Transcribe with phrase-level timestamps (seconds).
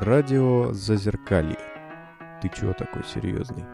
[0.00, 1.58] Радио Зазеркалье.
[2.40, 3.64] Ты чего такой серьезный?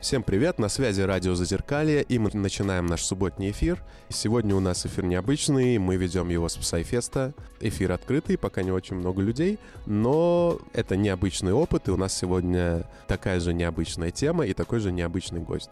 [0.00, 3.82] Всем привет, на связи радио Зазеркалье, и мы начинаем наш субботний эфир.
[4.08, 7.34] Сегодня у нас эфир необычный, мы ведем его с Psyfest а.
[7.58, 12.84] Эфир открытый, пока не очень много людей, но это необычный опыт, и у нас сегодня
[13.08, 15.70] такая же необычная тема и такой же необычный гость.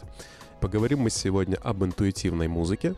[0.64, 2.94] Поговорим мы сегодня об интуитивной музыке,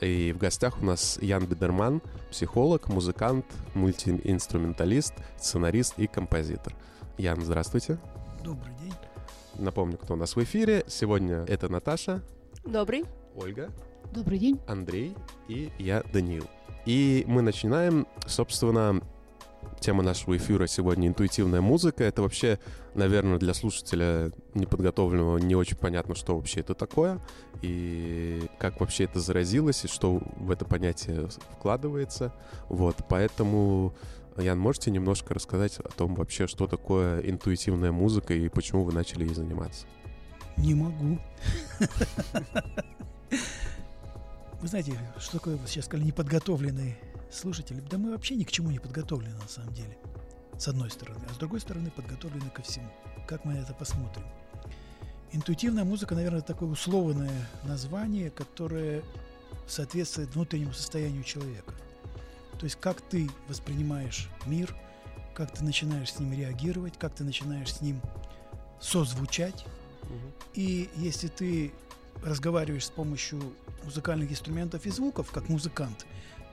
[0.00, 6.74] и в гостях у нас Ян Бедерман, психолог, музыкант, мультиинструменталист, сценарист и композитор.
[7.16, 7.98] Ян, здравствуйте.
[8.42, 8.94] Добрый день.
[9.56, 10.82] Напомню, кто у нас в эфире.
[10.88, 12.20] Сегодня это Наташа.
[12.64, 13.04] Добрый.
[13.36, 13.70] Ольга.
[14.12, 14.58] Добрый день.
[14.66, 15.14] Андрей
[15.46, 16.48] и я, Даниил.
[16.84, 19.00] И мы начинаем, собственно,
[19.78, 22.02] тема нашего эфира сегодня интуитивная музыка.
[22.02, 22.58] Это вообще,
[22.94, 27.20] наверное, для слушателя неподготовленного не очень понятно, что вообще это такое,
[27.62, 32.32] и как вообще это заразилось, и что в это понятие вкладывается.
[32.68, 33.94] Вот, поэтому
[34.36, 39.24] Ян, можете немножко рассказать о том вообще, что такое интуитивная музыка и почему вы начали
[39.24, 39.86] ей заниматься?
[40.56, 41.18] Не могу.
[44.60, 46.96] Вы знаете, что такое, вы сейчас сказали, неподготовленный
[47.30, 47.82] слушатель?
[47.90, 49.98] Да мы вообще ни к чему не подготовлены, на самом деле.
[50.58, 51.24] С одной стороны.
[51.28, 52.88] А с другой стороны, подготовлены ко всему.
[53.26, 54.24] Как мы это посмотрим?
[55.32, 59.02] Интуитивная музыка, наверное, такое условное название, которое
[59.66, 61.74] соответствует внутреннему состоянию человека.
[62.58, 64.74] То есть как ты воспринимаешь мир,
[65.34, 68.00] как ты начинаешь с ним реагировать, как ты начинаешь с ним
[68.80, 69.66] созвучать.
[70.02, 70.12] Угу.
[70.54, 71.72] И если ты
[72.22, 76.06] разговариваешь с помощью музыкальных инструментов и звуков, как музыкант,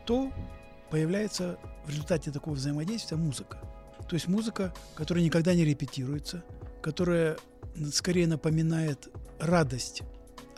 [0.05, 0.31] то
[0.89, 3.59] появляется в результате такого взаимодействия музыка.
[4.11, 6.43] То есть музыка, которая никогда не репетируется,
[6.81, 7.37] которая
[7.93, 9.07] скорее напоминает
[9.39, 10.01] радость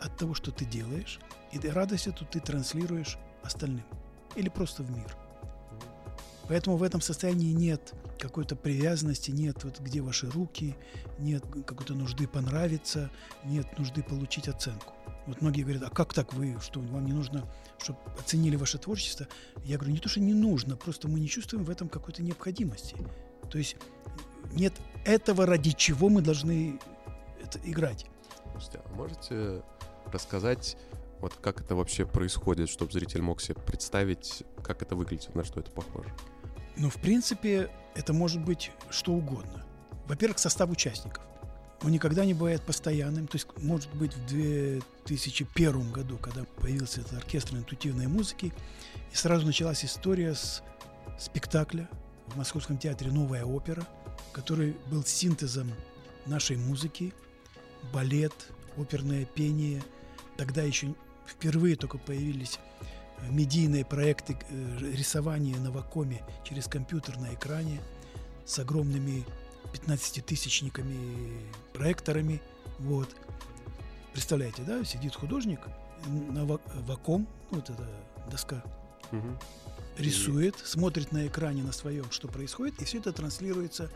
[0.00, 1.20] от того, что ты делаешь,
[1.52, 3.84] и радость эту ты транслируешь остальным
[4.34, 5.16] или просто в мир.
[6.48, 10.74] Поэтому в этом состоянии нет какой-то привязанности, нет вот где ваши руки,
[11.20, 13.08] нет какой-то нужды понравиться,
[13.44, 14.94] нет нужды получить оценку.
[15.28, 17.48] Вот многие говорят, а как так вы, что вам не нужно,
[17.78, 19.28] чтобы оценили ваше творчество?
[19.64, 22.96] Я говорю, не то, что не нужно, просто мы не чувствуем в этом какой-то необходимости.
[23.50, 23.76] То есть
[24.52, 24.74] нет
[25.04, 26.78] этого, ради чего мы должны
[27.42, 28.06] это играть.
[28.52, 29.62] Слушайте, а можете
[30.12, 30.76] рассказать,
[31.20, 35.60] вот как это вообще происходит, чтобы зритель мог себе представить, как это выглядит, на что
[35.60, 36.12] это похоже?
[36.76, 39.64] Ну, в принципе, это может быть что угодно.
[40.06, 41.24] Во-первых, состав участников.
[41.82, 43.26] Он никогда не бывает постоянным.
[43.26, 48.52] То есть, может быть, в 2001 году, когда появился этот оркестр интуитивной музыки,
[49.12, 50.62] и сразу началась история с
[51.18, 51.88] спектакля
[52.28, 53.86] в Московском театре «Новая опера»,
[54.32, 55.70] который был синтезом
[56.26, 57.12] нашей музыки,
[57.92, 58.34] балет,
[58.76, 59.82] оперное пение.
[60.36, 60.94] Тогда еще
[61.26, 62.58] впервые только появились
[63.30, 67.80] медийные проекты э, рисования на вакууме через компьютер на экране
[68.44, 69.24] с огромными
[69.72, 72.40] 15-тысячниками проекторами.
[72.78, 73.08] Вот.
[74.12, 75.60] Представляете, да, сидит художник
[76.06, 77.88] на ваком, вот эта
[78.30, 78.62] доска,
[79.10, 79.38] угу.
[79.98, 83.90] Рисует, смотрит на экране на своем, что происходит, и все это транслируется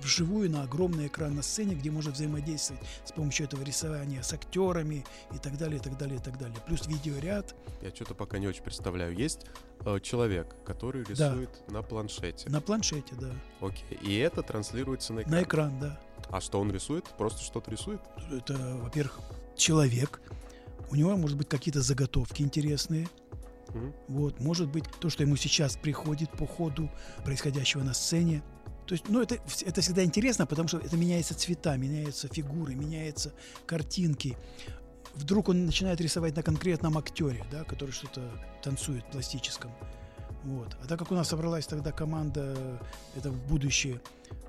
[0.00, 5.04] вживую на огромный экран на сцене, где можно взаимодействовать с помощью этого рисования с актерами
[5.32, 6.56] и так далее, и так далее, и так далее.
[6.66, 7.54] Плюс видеоряд.
[7.82, 9.16] Я что-то пока не очень представляю.
[9.16, 9.46] Есть
[9.84, 11.74] э, человек, который рисует да.
[11.74, 12.48] на планшете.
[12.50, 13.32] На планшете, да.
[13.60, 13.98] Окей.
[14.02, 15.32] И это транслируется на экран.
[15.32, 16.00] На экран, да.
[16.30, 17.04] А что он рисует?
[17.16, 18.00] Просто что-то рисует?
[18.30, 19.18] Это, во-первых,
[19.56, 20.20] человек.
[20.90, 23.08] У него, может быть, какие-то заготовки интересные.
[24.08, 26.90] Вот, может быть, то, что ему сейчас приходит по ходу
[27.24, 28.42] происходящего на сцене.
[28.86, 33.32] То есть, ну, это, это всегда интересно, потому что это меняется цвета, меняются фигуры, меняются
[33.66, 34.36] картинки.
[35.14, 38.22] Вдруг он начинает рисовать на конкретном актере, да, который что-то
[38.62, 39.72] танцует пластическом.
[40.44, 40.76] Вот.
[40.82, 42.80] А так как у нас собралась тогда команда,
[43.16, 44.00] это в будущее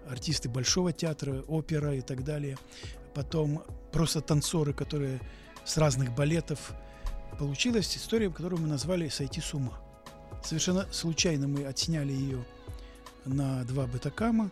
[0.08, 2.58] артисты Большого театра, опера и так далее,
[3.16, 5.20] потом просто танцоры, которые
[5.66, 6.74] с разных балетов,
[7.40, 9.74] получилась история, которую мы назвали «Сойти с ума».
[10.44, 12.46] Совершенно случайно мы отсняли ее
[13.26, 14.50] на два бетакама,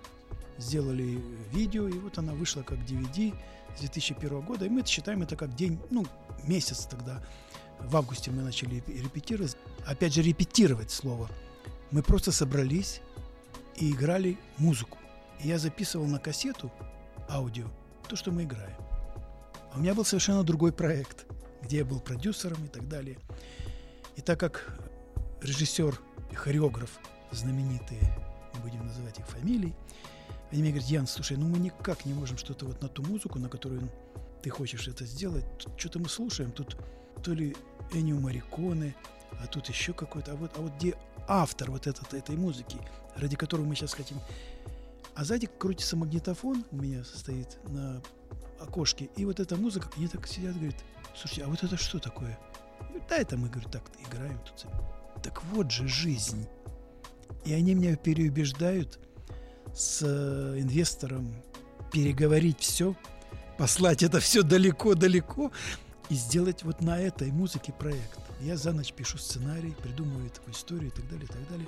[0.58, 3.34] сделали видео, и вот она вышла как DVD
[3.76, 6.06] с 2001 года, и мы считаем это как день, ну,
[6.44, 7.24] месяц тогда.
[7.80, 9.58] В августе мы начали репетировать.
[9.86, 11.30] Опять же, репетировать слово.
[11.92, 13.02] Мы просто собрались
[13.76, 14.98] и играли музыку.
[15.42, 16.72] И я записывал на кассету
[17.30, 17.68] аудио
[18.08, 18.78] то, что мы играем.
[19.74, 21.26] А у меня был совершенно другой проект,
[21.66, 23.18] где я был продюсером и так далее.
[24.16, 24.78] И так как
[25.42, 26.00] режиссер
[26.32, 27.00] и хореограф
[27.32, 28.02] знаменитые
[28.54, 29.74] не будем называть их фамилий,
[30.52, 33.40] они мне говорят, Ян, слушай, ну мы никак не можем что-то вот на ту музыку,
[33.40, 33.90] на которую
[34.42, 35.44] ты хочешь это сделать,
[35.76, 36.78] что-то мы слушаем, тут
[37.24, 37.56] то ли
[37.92, 38.96] Энио Мариконе,
[39.32, 40.96] а тут еще какой-то, а вот, а вот где
[41.28, 42.78] автор вот этот, этой музыки,
[43.16, 44.18] ради которой мы сейчас хотим.
[45.16, 48.02] А сзади крутится магнитофон, у меня стоит на
[48.60, 50.76] окошке, и вот эта музыка, они так сидят, говорят,
[51.16, 52.38] слушайте, а вот это что такое?
[53.10, 54.66] Да, это мы, говорю, так играем тут.
[55.24, 56.48] Так вот же жизнь.
[57.46, 59.00] И они меня переубеждают
[59.74, 61.36] с э, инвестором
[61.92, 62.96] переговорить все,
[63.58, 65.52] послать это все далеко-далеко
[66.10, 68.20] и сделать вот на этой музыке проект.
[68.42, 71.68] Я за ночь пишу сценарий, придумываю такую историю и так далее, и так далее.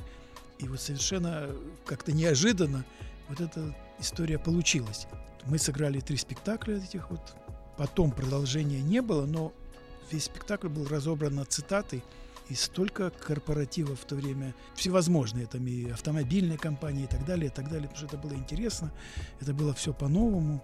[0.59, 1.49] И вот совершенно
[1.85, 2.83] как-то неожиданно
[3.29, 5.07] вот эта история получилась.
[5.45, 7.35] Мы сыграли три спектакля этих вот.
[7.77, 9.53] Потом продолжения не было, но
[10.12, 12.03] весь спектакль был разобран на цитаты
[12.50, 17.50] и столько корпоративов в то время, всевозможные, там и автомобильные компании и так далее, и
[17.50, 18.91] так далее, потому что это было интересно,
[19.41, 20.63] это было все по-новому.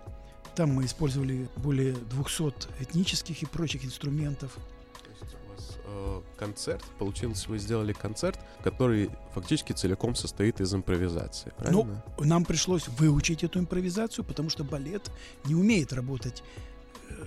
[0.56, 4.57] Там мы использовали более 200 этнических и прочих инструментов.
[5.04, 10.74] То есть у вас э, концерт, получилось, вы сделали концерт, который фактически целиком состоит из
[10.74, 12.04] импровизации, правильно?
[12.18, 15.12] Ну, нам пришлось выучить эту импровизацию, потому что балет
[15.45, 16.44] не умеет работать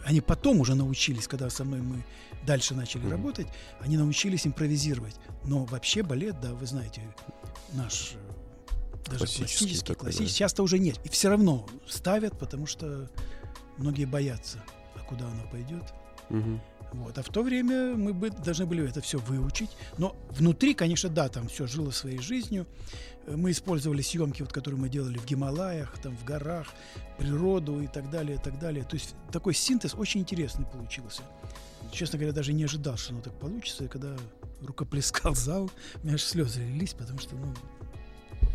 [0.04, 2.04] они потом уже научились, когда со мной мы
[2.46, 3.10] дальше начали mm-hmm.
[3.10, 3.46] работать,
[3.80, 5.16] они научились импровизировать.
[5.44, 7.02] Но вообще балет, да, вы знаете,
[7.72, 8.36] наш э,
[9.06, 10.38] даже классический, классический, такой, классический да.
[10.38, 11.00] часто уже нет.
[11.04, 13.10] И все равно ставят, потому что
[13.76, 14.62] многие боятся,
[14.94, 15.84] а куда оно пойдет.
[16.30, 16.60] Mm-hmm.
[16.92, 17.18] Вот.
[17.18, 19.70] А в то время мы бы, должны были это все выучить.
[19.98, 22.66] Но внутри, конечно, да, там все жило своей жизнью.
[23.26, 26.68] Мы использовали съемки, вот, которые мы делали в Гималаях, там, в горах,
[27.18, 28.84] природу и так далее, и так далее.
[28.84, 31.22] То есть такой синтез очень интересный получился
[31.92, 33.84] честно говоря, даже не ожидал, что оно так получится.
[33.84, 34.16] И когда
[34.62, 35.70] рукоплескал зал,
[36.02, 37.54] у меня аж слезы лились, потому что, ну,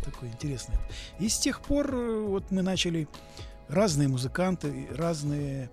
[0.04, 0.78] такое интересное.
[1.18, 3.08] И с тех пор э, вот мы начали
[3.68, 5.70] разные музыканты, разные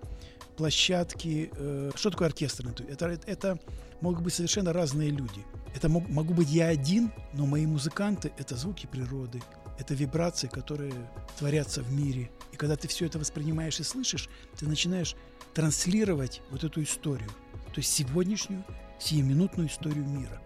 [0.57, 1.51] площадки.
[1.56, 2.68] Э, что такое оркестр?
[2.90, 3.60] Это, это
[4.01, 5.44] могут быть совершенно разные люди.
[5.75, 9.42] Это мог, могу быть я один, но мои музыканты— это звуки природы,
[9.77, 10.94] это вибрации, которые
[11.38, 12.31] творятся в мире.
[12.51, 15.16] И когда ты все это воспринимаешь и слышишь, ты начинаешь
[15.54, 17.30] транслировать вот эту историю
[17.74, 18.63] то есть сегодняшнюю
[19.00, 20.42] сиюминутную историю мира.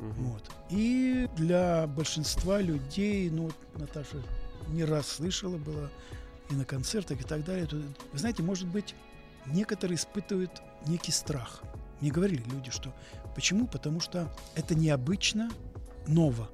[0.00, 0.22] Угу.
[0.22, 0.50] Вот.
[0.70, 4.22] И для большинства людей, ну, вот Наташа
[4.68, 5.90] не раз слышала, была
[6.50, 7.66] и на концертах и так далее.
[7.66, 8.94] То, вы знаете, может быть,
[9.46, 11.62] некоторые испытывают некий страх.
[12.00, 12.94] Мне говорили люди, что
[13.38, 13.68] почему?
[13.68, 15.48] Потому что это необычно,
[16.08, 16.50] ново.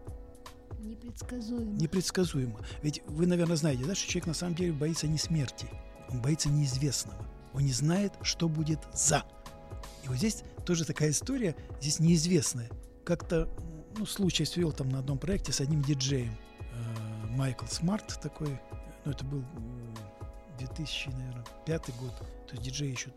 [0.78, 1.80] Непредсказуемо.
[1.80, 2.60] Непредсказуемо.
[2.82, 5.66] Ведь вы, наверное, знаете, да, что человек на самом деле боится не смерти,
[6.10, 7.26] он боится неизвестного.
[7.54, 9.24] Он не знает, что будет за.
[10.04, 12.68] И вот здесь тоже такая история, здесь неизвестная.
[13.06, 13.48] Как-то,
[13.96, 16.36] ну, случай свел там на одном проекте с одним диджеем.
[16.60, 18.60] Э, Майкл Смарт такой,
[19.06, 19.42] ну, это был
[20.58, 22.14] 2000, наверное, пятый год.
[22.18, 23.08] То есть диджеи еще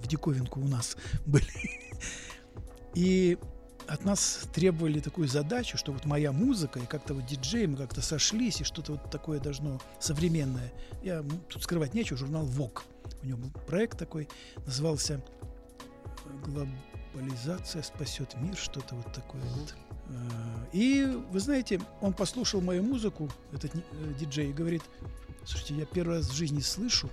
[0.00, 1.50] в диковинку у нас были.
[2.98, 3.38] И
[3.86, 8.02] от нас требовали такую задачу, что вот моя музыка и как-то вот диджей, мы как-то
[8.02, 10.72] сошлись, и что-то вот такое должно современное.
[11.04, 12.80] Я тут скрывать нечего, журнал Vogue.
[13.22, 14.28] У него был проект такой,
[14.66, 15.22] назывался
[16.44, 19.60] глобализация спасет мир, что-то вот такое mm-hmm.
[19.60, 19.74] вот.
[20.08, 23.80] А, и вы знаете, он послушал мою музыку, этот э,
[24.18, 24.82] диджей, и говорит,
[25.44, 27.08] слушайте, я первый раз в жизни слышу,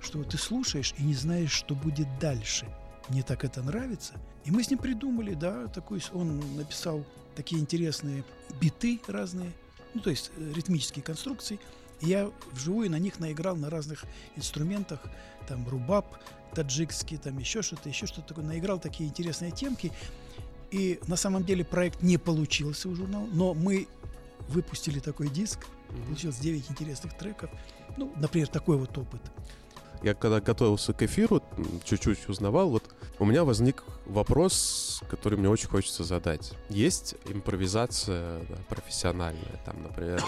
[0.00, 2.66] что ты слушаешь и не знаешь, что будет дальше.
[3.08, 4.14] Мне так это нравится.
[4.44, 7.04] И мы с ним придумали, да, такой, он написал
[7.34, 8.24] такие интересные
[8.60, 9.52] биты разные,
[9.94, 11.58] ну, то есть э, ритмические конструкции.
[12.00, 14.04] И я вживую на них наиграл на разных
[14.36, 15.00] инструментах,
[15.46, 16.06] там рубаб,
[16.54, 18.44] таджикский, там еще что-то, еще что-то такое.
[18.44, 19.92] Наиграл такие интересные темки.
[20.70, 23.86] И на самом деле проект не получился у журнала, но мы
[24.48, 25.66] выпустили такой диск,
[26.06, 27.50] получилось 9 интересных треков.
[27.96, 29.20] Ну, например, такой вот опыт.
[30.02, 31.42] Я когда готовился к эфиру,
[31.84, 32.84] чуть-чуть узнавал, вот
[33.18, 36.52] у меня возник вопрос, который мне очень хочется задать.
[36.68, 40.22] Есть импровизация да, профессиональная, там, например,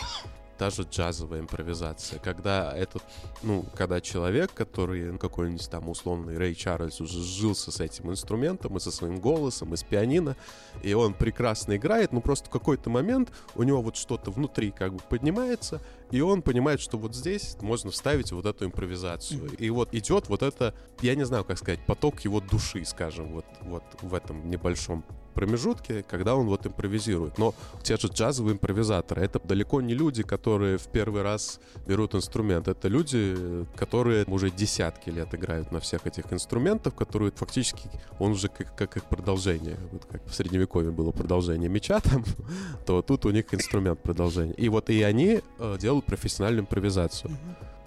[0.58, 3.02] даже джазовая импровизация, когда этот,
[3.42, 8.76] ну, когда человек, который ну, какой-нибудь там условный Рэй Чарльз уже сжился с этим инструментом
[8.76, 10.36] и со своим голосом, и с пианино,
[10.82, 14.94] и он прекрасно играет, но просто в какой-то момент у него вот что-то внутри как
[14.94, 15.80] бы поднимается,
[16.10, 19.50] и он понимает, что вот здесь можно вставить вот эту импровизацию.
[19.58, 23.46] И вот идет вот это, я не знаю, как сказать, поток его души, скажем, вот,
[23.62, 25.04] вот в этом небольшом
[25.34, 27.38] промежутке, когда он вот импровизирует.
[27.38, 32.68] Но те же джазовые импровизаторы, это далеко не люди, которые в первый раз берут инструмент.
[32.68, 33.36] Это люди,
[33.76, 38.96] которые уже десятки лет играют на всех этих инструментах, которые фактически, он уже как, как
[38.96, 39.76] их продолжение.
[39.92, 42.24] Вот как в Средневековье было продолжение меча там,
[42.86, 44.54] то тут у них инструмент продолжения.
[44.54, 47.30] И вот и они э, делают профессиональную импровизацию.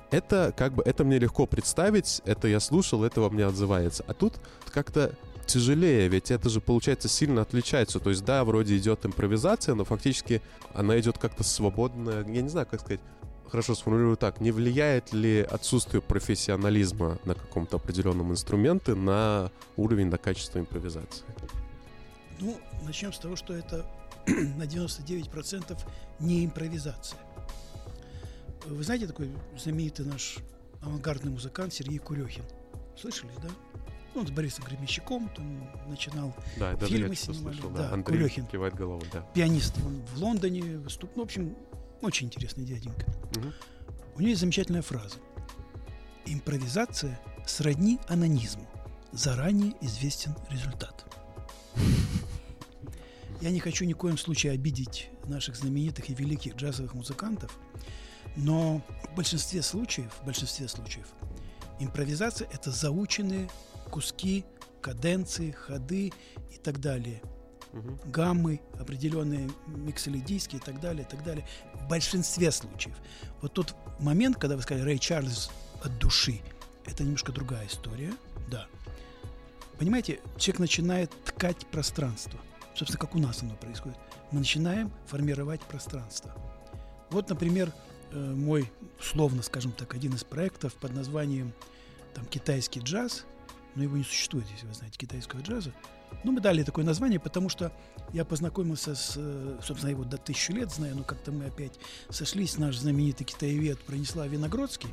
[0.10, 4.06] Это как бы, это мне легко представить, это я слушал, это во мне отзывается.
[4.08, 4.36] А тут
[4.72, 5.12] как-то
[5.48, 8.00] тяжелее, ведь это же, получается, сильно отличается.
[8.00, 10.42] То есть, да, вроде идет импровизация, но фактически
[10.74, 13.00] она идет как-то свободно, я не знаю, как сказать,
[13.50, 20.18] хорошо сформулирую так, не влияет ли отсутствие профессионализма на каком-то определенном инструменте на уровень, на
[20.18, 21.26] качество импровизации?
[22.40, 23.86] Ну, начнем с того, что это
[24.28, 25.80] на 99%
[26.20, 27.20] не импровизация.
[28.66, 30.38] Вы знаете такой знаменитый наш
[30.82, 32.44] авангардный музыкант Сергей Курехин?
[33.00, 33.50] Слышали, да?
[34.18, 37.54] Ну, он с Борисом Гремещиком там начинал да, фильмы снимали.
[37.54, 37.94] Слышал, да, да.
[37.94, 38.48] Андрей Курехин.
[38.48, 39.22] кивает головой, да.
[39.36, 41.18] Пианист он в Лондоне выступал.
[41.18, 41.56] Ну, в общем,
[42.02, 43.06] очень интересный дяденька.
[43.36, 43.54] Мгм.
[44.16, 45.18] У него есть замечательная фраза.
[46.26, 48.68] Импровизация сродни анонизму.
[49.12, 51.06] Заранее известен результат.
[53.40, 57.56] Я не хочу ни в коем случае обидеть наших знаменитых и великих джазовых музыкантов,
[58.36, 58.82] но
[59.12, 61.06] в большинстве случаев, в большинстве случаев,
[61.80, 63.48] импровизация– это заученные
[63.88, 64.46] куски,
[64.82, 66.12] каденции, ходы
[66.52, 67.22] и так далее–
[67.74, 68.00] Мгм.
[68.06, 71.46] гаммы, определенные миксолидийские и так далее, и так далее.
[71.74, 72.96] В большинстве случаев.
[73.42, 75.52] Вот тот момент, когда вы сказали Рэй Чарльз
[75.84, 76.42] от души,
[76.86, 78.14] это немножко другая история,
[78.50, 78.68] да.
[79.78, 82.40] Понимаете, человек начинает ткать пространство.
[82.74, 83.98] Собственно, как у нас оно происходит.
[84.32, 86.34] Мы начинаем формировать пространство.
[87.10, 87.72] Вот, например,
[88.12, 91.54] э, мой, условно, скажем так, один из проектов под названием
[92.14, 93.26] там, «Китайский джаз»,
[93.78, 95.72] но его не существует, если вы знаете, китайского джаза.
[96.24, 97.72] Ну, мы дали такое название, потому что
[98.12, 101.74] я познакомился с, э, собственно, его до тысячи лет знаю, но как-то мы опять
[102.10, 104.90] сошлись, наш знаменитый китаевед Пронеслав Виногродский,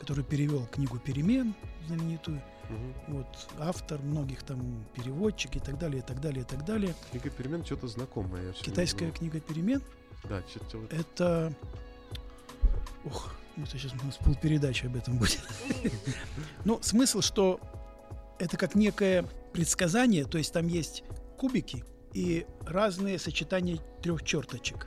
[0.00, 1.54] который перевел книгу «Перемен»
[1.86, 2.40] знаменитую,
[3.08, 3.26] вот,
[3.58, 6.94] автор многих там переводчик и так далее, и так далее, и так далее.
[7.10, 8.52] Книга перемен что-то знакомое.
[8.52, 9.82] Китайская книга «Перемен»
[10.24, 11.52] Да, что-то это...
[13.04, 15.42] Ух, это сейчас у нас полпередачи об этом будет.
[16.64, 17.60] Ну, смысл, что
[18.38, 21.02] это как некое предсказание, то есть там есть
[21.38, 21.84] кубики
[22.14, 24.86] и разные сочетания трех черточек.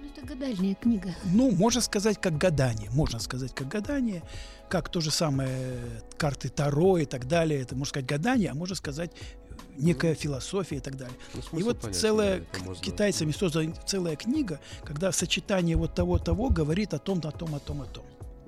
[0.00, 1.14] Ну, это гадальная книга.
[1.24, 2.90] Ну, можно сказать, как гадание.
[2.90, 4.22] Можно сказать, как гадание,
[4.68, 5.78] как то же самое
[6.16, 7.60] карты Таро и так далее.
[7.60, 9.10] Это можно сказать гадание, а можно сказать
[9.50, 11.16] э, некая философия и так далее.
[11.52, 16.48] Ну, И вот понятен, целая да, можно- китайцами создана целая книга, когда сочетание вот того-того
[16.50, 18.04] говорит о том, о том, о том, о том.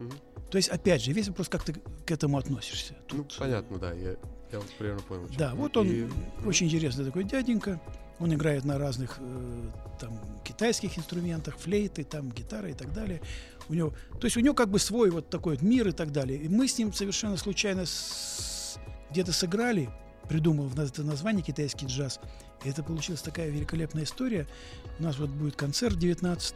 [0.07, 0.13] Мгм.
[0.51, 1.75] То есть, опять же, весь вопрос, как ты
[2.07, 2.95] к этому относишься.
[3.11, 4.11] Ну, Тут, понятно, да, я,
[4.53, 5.29] я вот примерно понял.
[5.37, 6.07] Да, вот он И-
[6.47, 7.81] очень интересный такой дяденька.
[8.21, 9.71] Он играет на разных э,
[10.01, 13.21] там китайских инструментах, флейты, там гитара и так далее.
[13.69, 16.13] У него, то есть у него как бы свой вот такой вот мир и так
[16.13, 16.39] далее.
[16.39, 18.79] И мы с ним совершенно случайно с-
[19.11, 19.91] где-то сыграли,
[20.29, 22.21] придумал это название китайский джаз.
[22.65, 24.47] И это получилась такая великолепная история.
[25.01, 26.55] У нас вот будет концерт 19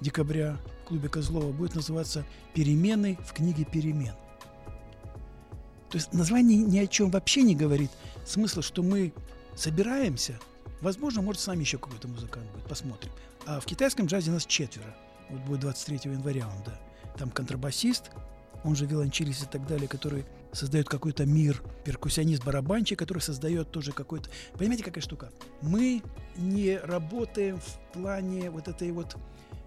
[0.00, 1.50] декабря в клубе Козлова.
[1.50, 4.14] Будет называться «Перемены в книге перемен».
[5.88, 7.90] То есть название ни о чем вообще не говорит.
[8.26, 9.14] Смысл, что мы
[9.56, 10.38] собираемся,
[10.82, 13.12] возможно, может, с нами еще какой-то музыкант будет, посмотрим.
[13.46, 14.94] А в китайском джазе нас четверо.
[15.30, 16.78] Вот будет 23 января он, да.
[17.16, 18.10] Там контрабасист,
[18.64, 24.28] он же виолончелист и так далее, который создает какой-то мир, перкуссионист-барабанщик, который создает тоже какой-то...
[24.58, 25.30] Понимаете, какая штука?
[25.62, 26.02] Мы
[26.36, 29.16] не работаем в плане вот этой вот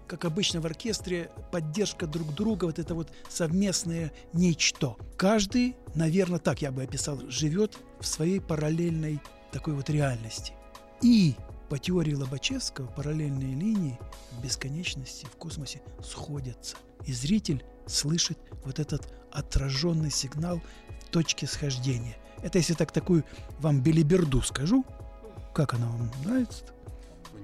[0.08, 4.96] как обычно в оркестре, поддержка друг друга, вот это вот совместное нечто.
[5.16, 9.20] Каждый, наверное, так я бы описал, живет в своей параллельной
[9.52, 10.54] такой вот реальности.
[11.02, 11.36] И
[11.68, 13.98] по теории Лобачевского параллельные линии
[14.32, 16.76] в бесконечности в космосе сходятся.
[17.06, 20.60] И зритель слышит вот этот отраженный сигнал
[21.02, 22.16] в точке схождения.
[22.42, 23.24] Это если так такую
[23.58, 24.84] вам белиберду скажу.
[25.54, 26.64] Как она вам нравится?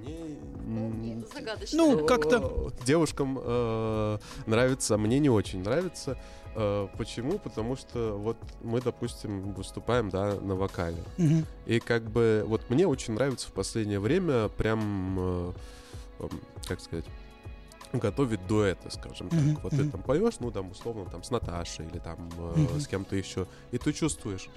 [0.04, 1.22] Мне...
[1.32, 1.76] Загадочно.
[1.76, 6.18] Ну, как-то Девушкам э, нравится, мне не очень нравится.
[6.54, 7.38] Э, почему?
[7.38, 11.02] Потому что вот мы, допустим, выступаем, да, на вокале.
[11.18, 11.46] Мгм.
[11.66, 15.52] И как бы вот мне очень нравится в последнее время прям, э,
[16.20, 17.06] эм, как сказать,
[17.92, 19.40] готовить дуэты, скажем так.
[19.40, 19.84] Мгм, Вот мгм.
[19.84, 22.80] ты там поешь, ну там условно там с Наташей или там э, Мгм.
[22.80, 24.48] с кем-то еще, и ты чувствуешь,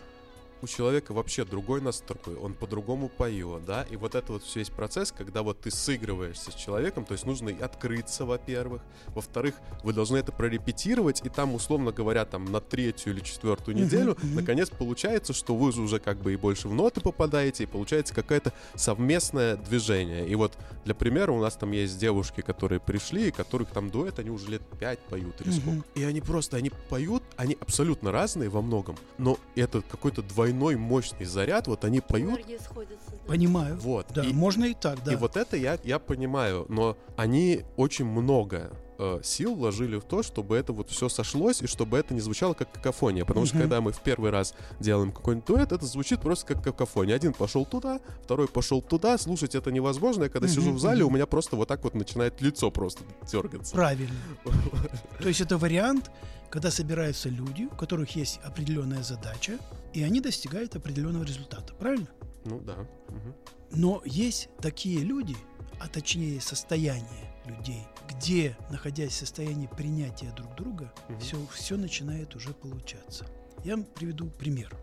[0.61, 5.11] у человека вообще другой настрой, он по-другому поет, да, и вот это вот весь процесс,
[5.11, 10.17] когда вот ты сыгрываешься с человеком, то есть нужно и открыться, во-первых, во-вторых, вы должны
[10.17, 15.55] это прорепетировать, и там, условно говоря, там на третью или четвертую неделю, наконец получается, что
[15.55, 20.27] вы же уже как бы и больше в ноты попадаете, и получается какое-то совместное движение.
[20.27, 24.19] И вот для примера у нас там есть девушки, которые пришли, и которых там дуэт,
[24.19, 25.87] они уже лет пять поют или сколько.
[25.95, 31.25] И они просто, они поют, они абсолютно разные во многом, но это какой-то двойной мощный
[31.25, 33.12] заряд, вот они поют, Энергии сходятся.
[33.12, 33.27] да.
[33.27, 33.77] Понимаю.
[33.77, 34.08] вот.
[34.13, 35.13] Да, и, можно и так, да.
[35.13, 40.24] и вот это я, я понимаю, но они очень много э, сил вложили в то,
[40.24, 43.25] чтобы это вот все сошлось и чтобы это не звучало как какофония.
[43.25, 43.63] Потому что Мгм.
[43.63, 47.16] когда мы в первый раз делаем какой-нибудь дуэт, это звучит просто как какофония.
[47.16, 50.24] Один пошел туда, второй пошел туда, слушать это невозможно.
[50.24, 51.13] Я когда Мгм, сижу в зале, мгм.
[51.13, 53.74] у меня просто вот так вот начинает лицо просто дергаться.
[53.75, 54.16] Правильно.
[55.22, 56.10] То есть это вариант,
[56.50, 59.58] когда собираются люди, у которых есть определенная задача,
[59.94, 61.74] и они достигают определенного результата.
[61.75, 62.08] Правильно?
[62.46, 62.75] Ну да.
[63.10, 63.36] Мгм.
[63.72, 65.36] Но есть такие люди,
[65.80, 71.20] а точнее состояние людей, где, находясь в состоянии принятия друг друга, Мгм.
[71.20, 73.25] все, все начинает уже получаться.
[73.63, 74.75] Я вам приведу пример.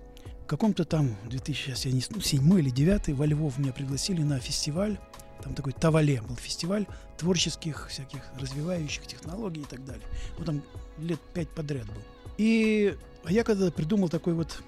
[0.43, 4.23] В каком-то там 2000, сейчас я не, ну, седьмой или девятый, во Львов меня пригласили
[4.23, 4.99] на фестиваль.
[5.45, 6.87] Там такой Тавале был фестиваль
[7.19, 10.07] творческих всяких развивающих технологий и так далее.
[10.39, 10.63] Ну, там
[10.99, 12.03] лет пять подряд был.
[12.39, 14.63] И а я когда придумал такой вот,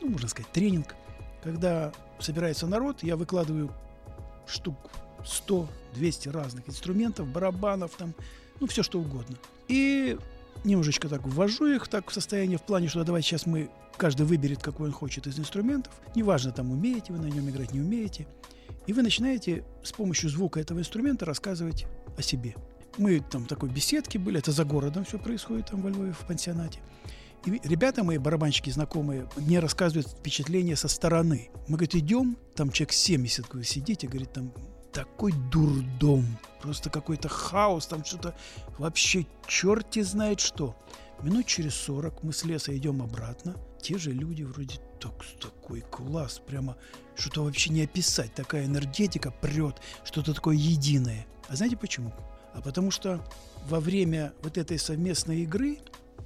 [0.00, 0.94] ну, можно сказать, тренинг,
[1.42, 3.70] когда собирается народ, я выкладываю
[4.46, 4.76] штук
[5.20, 8.14] 100-200 разных инструментов, барабанов, там,
[8.60, 9.36] ну, все что угодно.
[9.68, 10.18] И
[10.64, 14.62] немножечко так ввожу их так в состояние в плане, что давайте сейчас мы, каждый выберет,
[14.62, 15.92] какой он хочет из инструментов.
[16.14, 18.26] Неважно, там, умеете вы на нем играть, не умеете.
[18.86, 21.86] И вы начинаете с помощью звука этого инструмента рассказывать
[22.16, 22.54] о себе.
[22.98, 26.26] Мы там в такой беседке были, это за городом все происходит там во Львове в
[26.26, 26.80] пансионате.
[27.44, 31.50] И ребята мои, барабанщики знакомые, мне рассказывают впечатления со стороны.
[31.68, 34.52] Мы, говорит, идем, там человек 70, говорит, сидите, говорит, там
[34.92, 36.24] такой дурдом,
[36.62, 38.34] просто какой-то хаос, там что-то
[38.78, 40.76] вообще черти знает что.
[41.20, 46.40] Минут через 40 мы с леса идем обратно, те же люди вроде так, такой класс,
[46.46, 46.76] прямо
[47.14, 51.26] что-то вообще не описать, такая энергетика прет, что-то такое единое.
[51.48, 52.12] А знаете почему?
[52.54, 53.22] А потому что
[53.68, 55.78] во время вот этой совместной игры,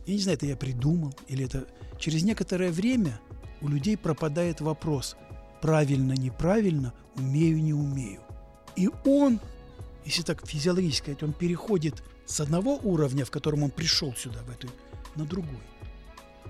[0.06, 1.66] я не знаю, это я придумал, или это
[1.98, 3.20] через некоторое время
[3.60, 5.16] у людей пропадает вопрос,
[5.60, 8.20] правильно, неправильно, умею, не умею.
[8.76, 9.40] И он,
[10.04, 14.50] если так физиологически сказать, он переходит с одного уровня, в котором он пришел сюда, в
[14.50, 14.68] эту,
[15.16, 15.58] на другой.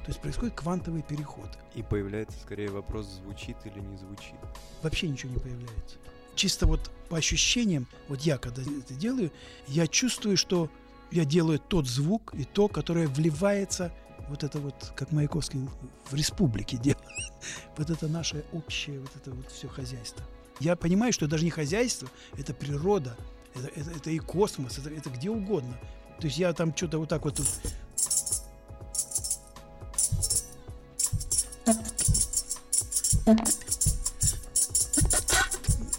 [0.04, 1.48] То есть происходит квантовый переход.
[1.74, 4.36] И появляется скорее вопрос, звучит или не звучит.
[4.82, 5.96] Вообще ничего не появляется.
[6.34, 9.32] Чисто вот по ощущениям, вот я когда это делаю,
[9.66, 10.70] я чувствую, что
[11.10, 13.92] я делаю тот звук и то, которое вливается
[14.28, 15.60] вот это вот, как Маяковский
[16.10, 17.02] в республике делает.
[17.76, 20.24] Вот это наше общее, вот это вот все хозяйство.
[20.58, 23.16] Я понимаю, что даже не хозяйство, это природа,
[23.54, 25.78] это, это, это и космос, это, это где угодно.
[26.18, 27.40] То есть я там что-то вот так вот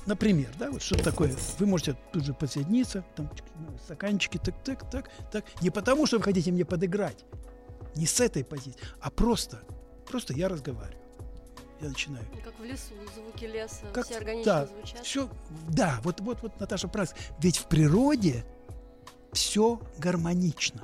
[0.06, 1.36] Например, да, вот что-то такое.
[1.60, 5.46] Вы можете тут же подсоединиться, там ну, стаканчики, так, так, так, так.
[5.62, 7.26] Не потому, что вы хотите мне подыграть,
[7.96, 9.62] не с этой позиции, а просто,
[10.08, 10.98] просто я разговариваю.
[11.80, 12.26] Я начинаю.
[12.44, 15.06] Как в лесу, звуки леса, Как- все органично да, звучат.
[15.06, 15.30] Все,
[15.70, 17.10] да, вот, вот, вот, Наташа прав.
[17.40, 18.44] Ведь в природе
[19.32, 20.82] все гармонично.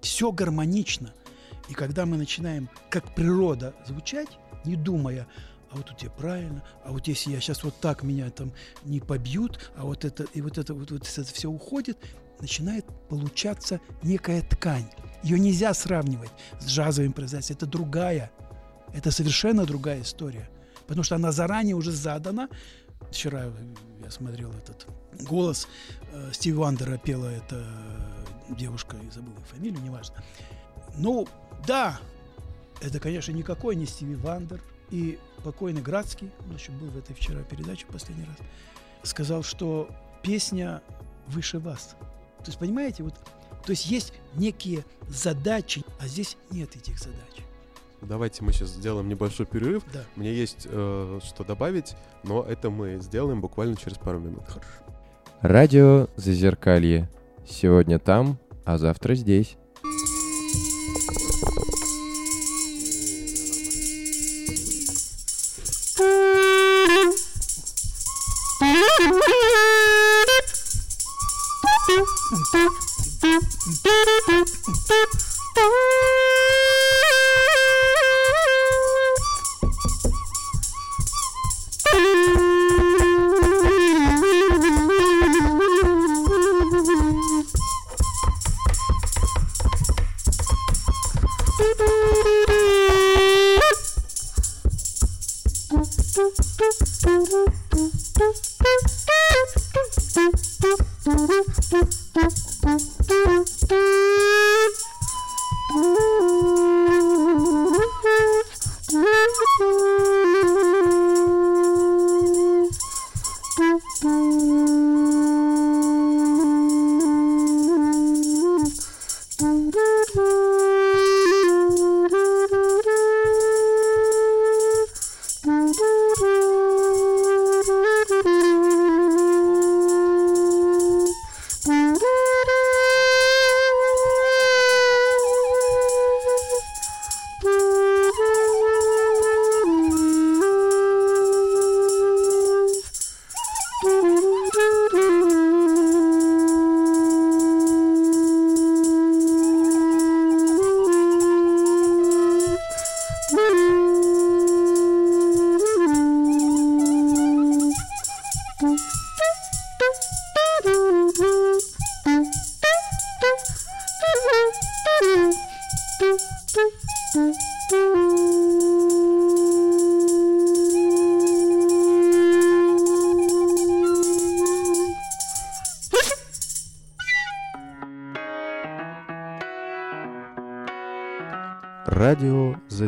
[0.00, 1.14] Все гармонично.
[1.68, 4.28] И когда мы начинаем, как природа, звучать,
[4.64, 5.26] не думая,
[5.70, 8.52] а вот тут я правильно, а вот если я сейчас вот так меня там
[8.84, 11.98] не побьют, а вот это и вот это вот, вот это все уходит,
[12.40, 14.86] начинает получаться некая ткань.
[15.22, 17.56] Ее нельзя сравнивать с джазовой импровизацией.
[17.56, 18.30] Это другая,
[18.94, 20.48] это совершенно другая история,
[20.86, 22.48] потому что она заранее уже задана.
[23.10, 23.44] Вчера
[24.02, 24.86] я смотрел этот
[25.28, 25.68] голос
[26.12, 27.64] э, Стиви Вандера пела это
[28.48, 30.16] э, девушка, я забыл ее фамилию, неважно.
[30.96, 31.28] Ну,
[31.66, 32.00] да,
[32.80, 34.60] это, конечно, никакой не Стиви Вандер.
[34.90, 38.36] И покойный Градский, он еще был в этой вчера передаче последний раз,
[39.02, 39.90] сказал, что
[40.22, 40.82] песня
[41.26, 41.94] выше вас.
[42.38, 43.14] То есть, понимаете, вот,
[43.66, 47.18] то есть есть некие задачи, а здесь нет этих задач.
[48.00, 49.82] Давайте мы сейчас сделаем небольшой перерыв.
[49.92, 50.04] Да.
[50.16, 54.44] Мне есть э, что добавить, но это мы сделаем буквально через пару минут.
[54.46, 54.70] Хорошо.
[55.40, 57.10] Радио Зазеркалье.
[57.46, 59.56] Сегодня там, а завтра здесь.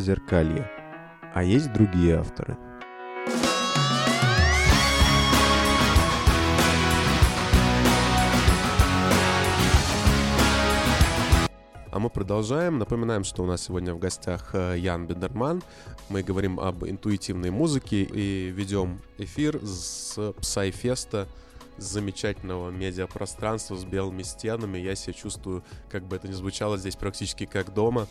[0.01, 0.67] Зазеркалье.
[1.35, 2.57] А есть другие авторы.
[11.93, 12.79] А мы продолжаем.
[12.79, 15.63] Напоминаем, что у нас сегодня в гостях э, Ян Бедерман.
[16.11, 21.29] Мы говорим об интуитивной музыке и ведем эфир с Psyfest
[21.77, 24.79] замечательного медиапространства с белыми стенами.
[24.79, 28.09] Я себя чувствую, как бы это ни звучало, здесь практически как дома.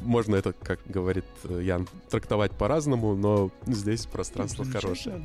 [0.00, 5.24] Можно это, как говорит э, Ян, трактовать по-разному, но здесь пространство хорошее.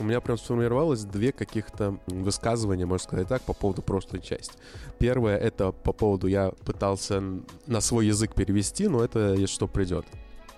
[0.00, 4.54] У меня прям сформировалось две каких-то высказывания, можно сказать так, по поводу прошлой части.
[4.98, 7.22] Первое— это по поводу, я пытался
[7.66, 10.06] на свой язык перевести, но это есть что придет.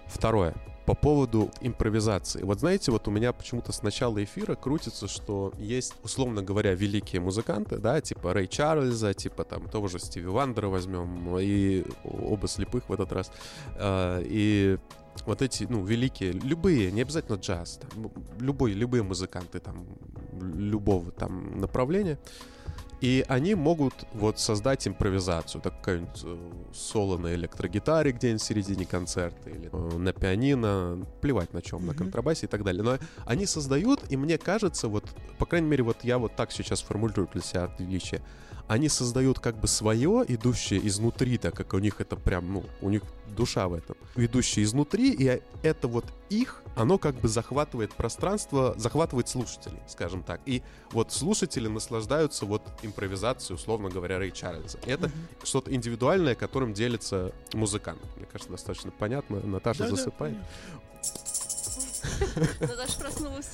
[0.07, 0.55] Второе—
[0.91, 2.43] по поводу импровизации.
[2.43, 7.21] Вот знаете, вот у меня почему-то с начала эфира крутится, что есть, условно говоря, великие
[7.21, 12.89] музыканты, да, типа Рэй Чарльза, типа там того же Стиви Вандера возьмем, и оба слепых
[12.89, 13.31] в этот раз.
[13.77, 14.79] А, и
[15.27, 19.87] вот эти, ну, великие, любые, не обязательно джаз, там, любой, любые музыканты там,
[20.57, 22.19] любого там направления,
[23.01, 28.85] и они могут вот создать импровизацию, так какая-нибудь э, соло на электрогитаре где-нибудь в середине
[28.85, 31.87] концерта или э, на пианино, плевать на чем, mm-hmm.
[31.87, 32.83] на контрабасе и так далее.
[32.83, 35.05] Но они создают, и мне кажется, вот,
[35.39, 38.21] по крайней мере, вот я вот так сейчас формулирую для себя отличие,
[38.71, 42.89] они создают как бы свое, идущее изнутри, так как у них это прям, ну, у
[42.89, 48.77] них душа в этом, идущее изнутри, и это вот их, оно как бы захватывает пространство,
[48.79, 50.41] захватывает слушателей, скажем так.
[50.47, 54.79] И вот слушатели наслаждаются вот импровизацией, условно говоря, Рэй Чарльза.
[54.87, 55.47] Это mm-hmm.
[55.47, 58.01] что-то индивидуальное, которым делится музыкант.
[58.15, 59.41] Мне кажется, достаточно понятно.
[59.41, 60.37] Наташа да, засыпает.
[62.61, 63.51] Наташа проснулась.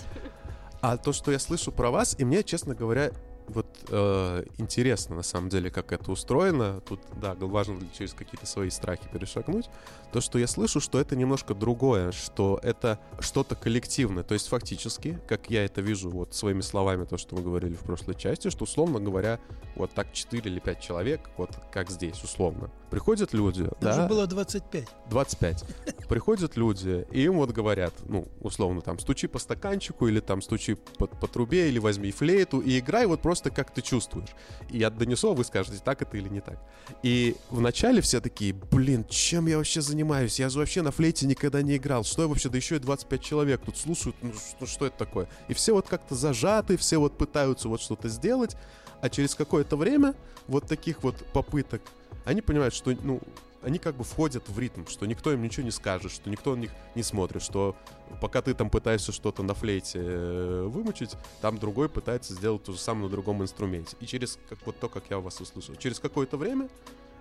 [0.82, 3.12] А то, что я слышу про вас, и мне, честно говоря,
[3.48, 6.80] вот э, интересно, на самом деле, как это устроено.
[6.86, 9.68] Тут, да, важно через какие-то свои страхи перешагнуть.
[10.12, 14.24] То, что я слышу, что это немножко другое, что это что-то коллективное.
[14.24, 17.80] То есть, фактически, как я это вижу вот своими словами, то, что мы говорили в
[17.80, 19.38] прошлой части, что, условно говоря,
[19.74, 24.08] вот так 4 или 5 человек, вот как здесь, условно, приходят люди, Даже да?
[24.08, 24.88] было 25.
[25.10, 25.64] 25.
[26.08, 30.74] Приходят люди, и им вот говорят, ну, условно, там, стучи по стаканчику, или там, стучи
[30.98, 34.30] по, по трубе, или возьми флейту, и играй вот просто как ты чувствуешь.
[34.70, 36.58] И я донесу, а вы скажете, так это или не так.
[37.02, 40.38] И вначале все такие, блин, чем я вообще занимаюсь?
[40.38, 42.04] Я же вообще на флейте никогда не играл.
[42.04, 42.48] Что я вообще?
[42.48, 44.16] Да еще и 25 человек тут слушают.
[44.22, 45.28] Ну, что, что это такое?
[45.48, 48.56] И все вот как-то зажаты, все вот пытаются вот что-то сделать.
[49.00, 50.14] А через какое-то время
[50.46, 51.82] вот таких вот попыток
[52.24, 53.20] они понимают, что, ну,
[53.66, 56.60] они как бы входят в ритм, что никто им ничего не скажет, что никто на
[56.60, 57.74] них не смотрит, что
[58.20, 62.78] пока ты там пытаешься что-то на флейте э, вымучить, там другой пытается сделать то же
[62.78, 63.96] самое на другом инструменте.
[63.98, 66.68] И через, как вот то, как я вас услышал, через какое-то время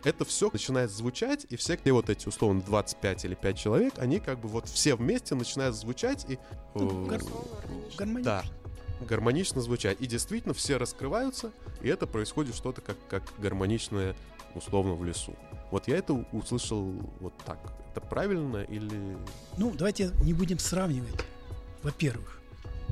[0.03, 4.19] это все начинает звучать, и все, где вот эти, условно, 25 или 5 человек, они
[4.19, 6.37] как бы вот все вместе начинают звучать и...
[6.75, 7.21] Ну, гар...
[7.97, 8.23] гармонично.
[8.23, 8.43] Да,
[9.01, 9.99] гармонично звучать.
[9.99, 14.15] И действительно все раскрываются, и это происходит что-то как, как гармоничное,
[14.53, 15.35] условно, в лесу.
[15.71, 17.59] Вот я это услышал вот так.
[17.91, 19.17] Это правильно или...
[19.57, 21.25] Ну, давайте не будем сравнивать.
[21.83, 22.41] Во-первых,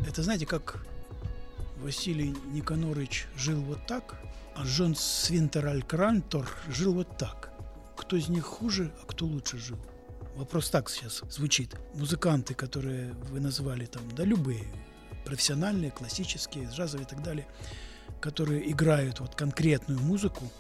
[0.08, 0.86] это знаете, как
[1.82, 4.20] Василий Никонорович жил вот так,
[4.56, 7.52] а Джон Свинтераль Крантор жил вот так.
[7.98, 9.78] Кто из них хуже, а кто лучше жил?
[10.36, 11.76] Вопрос так сейчас звучит.
[11.94, 14.66] Музыканты, которые вы назвали там, да любые,
[15.26, 17.48] профессиональные, классические, джазовые и так далее,
[18.20, 20.52] которые играют вот конкретную музыку,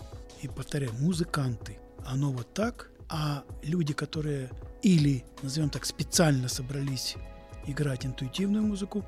[0.41, 4.49] и повторяю, музыканты, оно вот так, а люди, которые
[4.81, 7.15] или, назовем так, специально собрались
[7.65, 9.05] играть интуитивную музыку,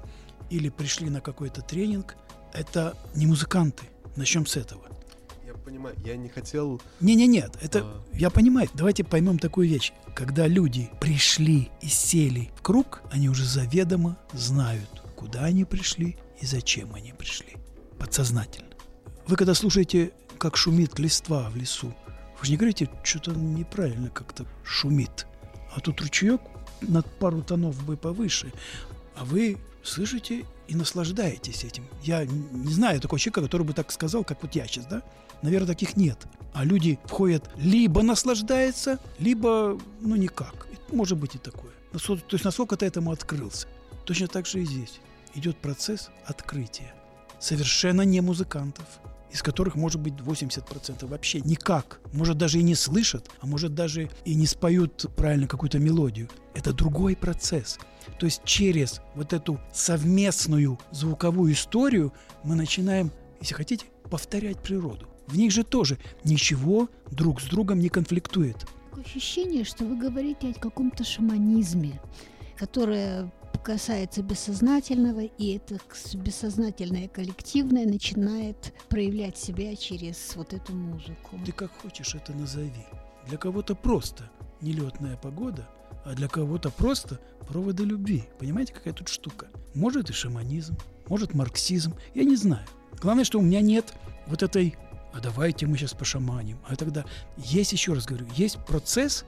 [0.50, 2.16] или пришли на какой-то тренинг,
[2.54, 3.86] это не музыканты.
[4.16, 4.84] Начнем с этого.
[5.46, 6.82] Я понимаю, я не хотел...
[7.02, 7.80] Не-не-нет, это...
[7.84, 8.04] А...
[8.14, 9.92] Я понимаю, давайте поймем такую вещь.
[10.16, 16.46] Когда люди пришли и сели в круг, они уже заведомо знают, куда они пришли и
[16.46, 17.58] зачем они пришли.
[18.00, 18.70] Подсознательно.
[19.28, 21.94] Вы когда слушаете, как шумит листва в лесу,
[22.40, 25.28] вы же не говорите, что-то неправильно как-то шумит.
[25.74, 26.42] А тут ручеек
[26.82, 28.52] над пару тонов бы повыше.
[29.16, 31.86] А вы слышите и наслаждаетесь этим.
[32.02, 35.02] Я не знаю такого человека, который бы так сказал, как вот я сейчас, да?
[35.42, 36.26] Наверное, таких нет.
[36.54, 40.68] А люди входят либо наслаждаются, либо, ну, никак.
[40.92, 41.72] Может быть и такое.
[41.92, 43.68] То есть насколько ты этому открылся.
[44.06, 45.00] Точно так же и здесь.
[45.34, 46.94] Идет процесс открытия.
[47.40, 48.86] Совершенно не музыкантов
[49.36, 52.00] из которых может быть 80% вообще никак.
[52.14, 56.30] Может даже и не слышат, а может даже и не споют правильно какую-то мелодию.
[56.54, 57.78] Это другой процесс.
[58.18, 62.14] То есть через вот эту совместную звуковую историю
[62.46, 65.10] мы начинаем, если хотите, повторять природу.
[65.28, 68.66] В них же тоже ничего друг с другом не конфликтует.
[68.90, 72.00] такое ощущение, что вы говорите о каком-то шаманизме,
[72.56, 73.30] которое
[73.64, 75.80] касается бессознательного, и это
[76.14, 81.40] бессознательное коллективное начинает проявлять себя через вот эту музыку.
[81.46, 82.86] Ты как хочешь это назови.
[83.28, 84.30] Для кого-то просто
[84.62, 85.68] нелетная погода,
[86.04, 88.24] а для кого-то просто проводы любви.
[88.40, 89.48] Понимаете, какая тут штука?
[89.74, 92.66] Может и шаманизм, может марксизм, я не знаю.
[93.02, 93.94] Главное, что у меня нет
[94.28, 94.76] вот этой
[95.16, 96.60] а давайте мы сейчас пошаманим.
[96.68, 97.06] А тогда
[97.38, 99.24] есть, еще раз говорю, есть процесс,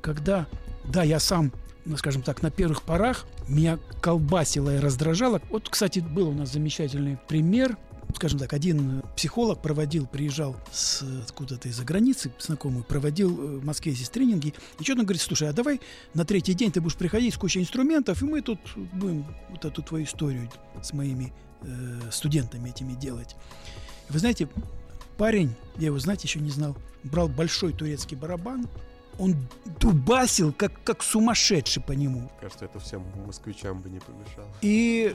[0.00, 0.48] когда,
[0.86, 1.52] да, я сам,
[1.84, 5.40] ну, скажем так, на первых порах меня колбасило и раздражало.
[5.50, 7.76] Вот, кстати, был у нас замечательный пример
[8.14, 13.92] скажем так, один психолог проводил, приезжал с откуда-то из-за границы, знакомый, проводил э, в Москве
[13.92, 15.80] здесь тренинги, и что-то говорит, слушай, а давай
[16.12, 18.60] на третий день ты будешь приходить с кучей инструментов, и мы тут
[18.92, 20.50] будем вот эту твою историю
[20.82, 23.36] с моими э, студентами этими делать.
[24.08, 24.48] вы знаете,
[25.16, 28.68] парень, я его, знаете, еще не знал, брал большой турецкий барабан,
[29.18, 29.36] он
[29.80, 32.30] дубасил, как, как сумасшедший по нему.
[32.40, 34.48] Кажется, это всем москвичам бы не помешало.
[34.62, 35.14] И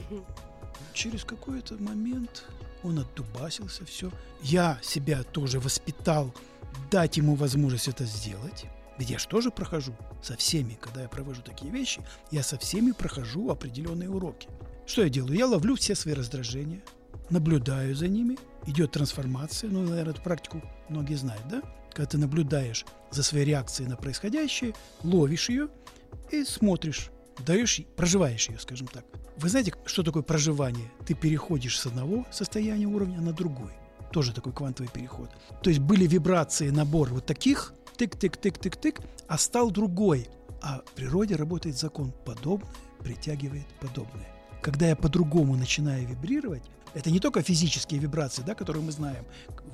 [0.92, 2.44] через какой-то момент
[2.82, 4.10] он отдубасился, все.
[4.42, 6.34] Я себя тоже воспитал,
[6.90, 8.66] дать ему возможность это сделать.
[8.98, 12.92] Ведь я же тоже прохожу со всеми, когда я провожу такие вещи, я со всеми
[12.92, 14.48] прохожу определенные уроки.
[14.86, 15.34] Что я делаю?
[15.34, 16.82] Я ловлю все свои раздражения,
[17.30, 18.36] наблюдаю за ними,
[18.66, 21.62] идет трансформация, ну, наверное, эту практику многие знают, да?
[21.92, 25.68] Когда ты наблюдаешь за своей реакцией на происходящее, ловишь ее
[26.30, 27.10] и смотришь,
[27.44, 29.04] даешь, проживаешь ее, скажем так.
[29.36, 30.90] Вы знаете, что такое проживание?
[31.06, 33.72] Ты переходишь с одного состояния уровня на другой.
[34.12, 35.30] Тоже такой квантовый переход.
[35.62, 40.28] То есть были вибрации, набор вот таких, тык-тык-тык-тык-тык, а стал другой.
[40.62, 42.68] А в природе работает закон подобное
[43.00, 44.28] притягивает подобное.
[44.62, 46.62] Когда я по-другому начинаю вибрировать,
[46.94, 49.24] это не только физические вибрации, да, которые мы знаем.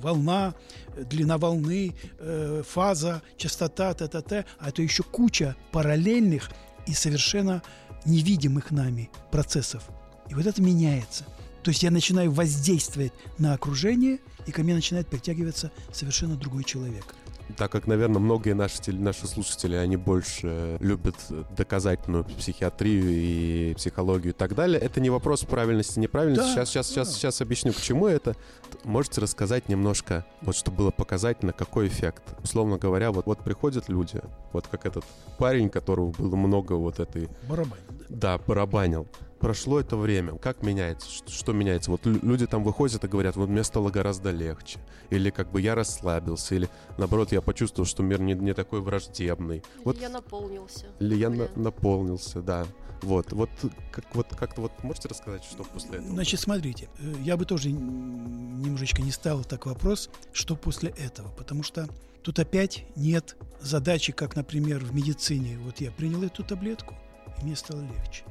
[0.01, 0.53] Волна,
[0.95, 6.51] длина волны, э, фаза, частота, т-т-т, а это еще куча параллельных
[6.85, 7.61] и совершенно
[8.05, 9.83] невидимых нами процессов.
[10.29, 11.25] И вот это меняется.
[11.63, 17.16] То есть я начинаю воздействовать на окружение, и ко мне начинает притягиваться совершенно другой человек
[17.55, 21.15] так как, наверное, многие наши, наши слушатели, они больше любят
[21.55, 26.55] доказательную психиатрию и психологию и так далее, это не вопрос правильности, неправильности.
[26.55, 26.93] Да, сейчас, сейчас, да.
[26.93, 28.35] сейчас, сейчас объясню, к чему это.
[28.83, 32.23] Можете рассказать немножко, вот чтобы было показательно, какой эффект.
[32.43, 34.21] Условно говоря, вот, вот приходят люди,
[34.53, 35.05] вот как этот
[35.37, 37.29] парень, которого было много вот этой...
[37.47, 37.85] Барабанил.
[38.09, 39.07] Да, барабанил
[39.37, 41.91] прошло это время, как меняется, что, что меняется?
[41.91, 45.75] Вот люди там выходят и говорят, вот мне стало гораздо легче, или как бы я
[45.75, 49.57] расслабился, или наоборот я почувствовал, что мир не, не такой враждебный.
[49.57, 50.87] Или вот, я наполнился.
[50.99, 52.65] Или я на, наполнился, да.
[53.01, 53.49] Вот, вот
[53.91, 56.13] как вот как-то вот можете рассказать, что после этого?
[56.13, 61.61] Значит, смотрите, э, я бы тоже немножечко не ставил так вопрос, что после этого, потому
[61.61, 61.87] что
[62.23, 65.59] тут опять нет задачи, как, например, в медицине.
[65.59, 66.95] Вот я принял эту таблетку,
[67.39, 68.23] и мне стало легче.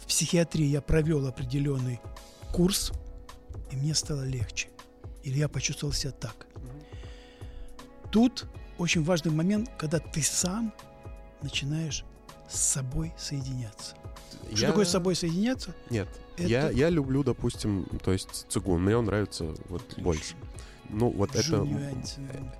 [0.00, 2.00] В психиатрии я провел определенный
[2.52, 2.92] курс,
[3.70, 4.68] и мне стало легче.
[5.22, 6.46] Или я почувствовал себя так.
[8.10, 8.46] Тут
[8.78, 10.72] очень важный момент, когда ты сам
[11.40, 12.04] начинаешь
[12.48, 13.96] с собой соединяться.
[14.50, 14.56] Я...
[14.56, 15.74] Что такое с собой соединяться?
[15.90, 16.08] Нет.
[16.36, 16.48] Это...
[16.48, 18.82] Я, я люблю, допустим, то есть цигун.
[18.82, 20.02] Мне он нравится вот Отлично.
[20.02, 20.34] больше.
[20.88, 21.78] Ну, вот Джу это...
[22.18, 22.52] Э,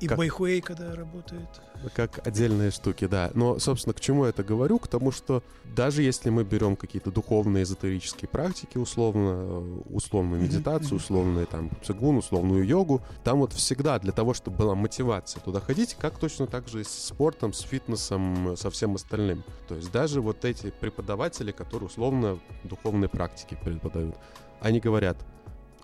[0.00, 1.48] И как, Байхуэй, когда работает.
[1.94, 3.30] Как отдельные штуки, да.
[3.34, 4.78] Но, собственно, к чему я это говорю?
[4.78, 5.42] К тому, что
[5.74, 12.16] даже если мы берем какие-то духовные эзотерические практики, условно, э, условную медитацию, условную там цигун,
[12.18, 16.68] условную йогу, там вот всегда для того, чтобы была мотивация туда ходить, как точно так
[16.68, 19.44] же и с спортом, с фитнесом, со всем остальным.
[19.68, 24.16] То есть даже вот эти преподаватели, которые условно духовные практики преподают,
[24.60, 25.18] они говорят,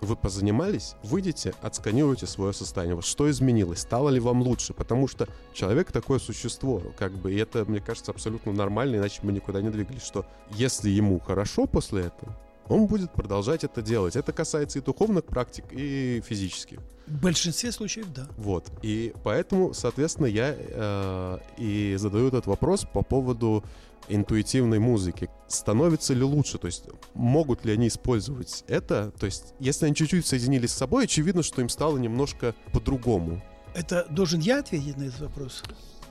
[0.01, 2.95] вы позанимались, выйдете, отсканируйте свое состояние.
[2.95, 3.79] Вот что изменилось?
[3.79, 4.73] Стало ли вам лучше?
[4.73, 9.31] Потому что человек такое существо, как бы, и это, мне кажется, абсолютно нормально, иначе мы
[9.31, 14.15] никуда не двигались, что если ему хорошо после этого, он будет продолжать это делать.
[14.15, 16.79] Это касается и духовных практик, и физических.
[17.07, 18.27] В большинстве случаев, да.
[18.37, 18.71] Вот.
[18.81, 23.63] И поэтому, соответственно, я э, и задаю этот вопрос по поводу
[24.07, 25.29] интуитивной музыки.
[25.47, 26.57] Становится ли лучше?
[26.57, 29.11] То есть могут ли они использовать это?
[29.19, 33.41] То есть если они чуть-чуть соединились с собой, очевидно, что им стало немножко по-другому.
[33.73, 35.63] Это должен я ответить на этот вопрос?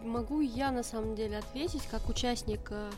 [0.02, 2.90] Могу я на самом деле ответить как участник э,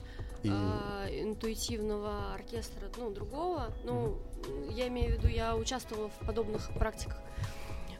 [0.43, 0.51] и...
[0.51, 3.75] э, интуитивного оркестра, ну другого.
[3.85, 4.73] Ну mm-hmm.
[4.75, 7.19] я имею в виду, я участвовала в подобных практиках.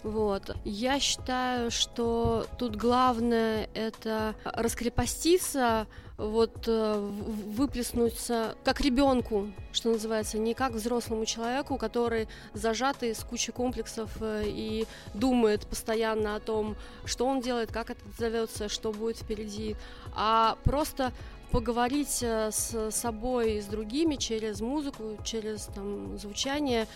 [0.05, 0.55] Вот.
[0.65, 5.87] Я считаю, что тут главное это раскрепоститься,
[6.19, 13.51] вот э, выплеснуться как ребенку, что называется, не как взрослому человеку, который зажатый с кучей
[13.51, 19.17] комплексов э, и думает постоянно о том, что он делает, как это зовется, что будет
[19.17, 19.75] впереди,
[20.15, 21.13] а просто
[21.51, 26.87] поговорить э, с собой и с другими через музыку, через там, звучание,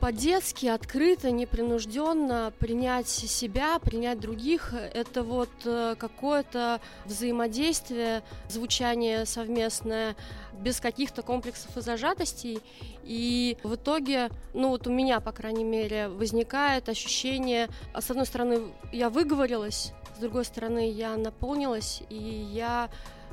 [0.00, 4.72] по-детски, открыто, непринужденно принять себя, принять других.
[4.72, 10.16] Это вот э, какое-то взаимодействие, звучание совместное,
[10.58, 12.60] без каких-то комплексов и зажатостей.
[13.04, 18.72] И в итоге, ну вот у меня, по крайней мере, возникает ощущение, с одной стороны,
[18.92, 22.88] я выговорилась, с другой стороны, я наполнилась, и я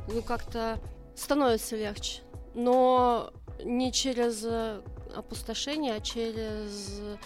[0.08, 0.80] ну, как-то
[1.16, 2.22] становится легче.
[2.54, 4.82] Но не через э,
[5.16, 7.18] опустошение, а через э,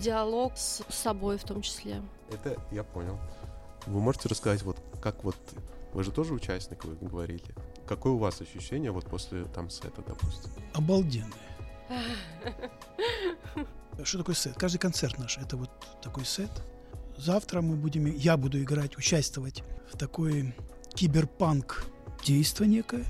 [0.00, 2.02] диалог с собой в том числе.
[2.30, 3.18] Это я понял.
[3.86, 5.36] Вы можете рассказать, вот как вот...
[5.92, 7.54] Вы же тоже участник, вы говорили.
[7.86, 10.50] Какое у вас ощущение вот после там сета, допустим?
[10.72, 11.30] Обалденное.
[14.02, 14.54] Что такое сет?
[14.54, 15.70] Каждый концерт наш это вот
[16.00, 16.50] такой сет.
[17.18, 20.54] Завтра мы будем, я буду играть, участвовать в такой
[20.94, 21.84] киберпанк
[22.24, 23.04] действо некое.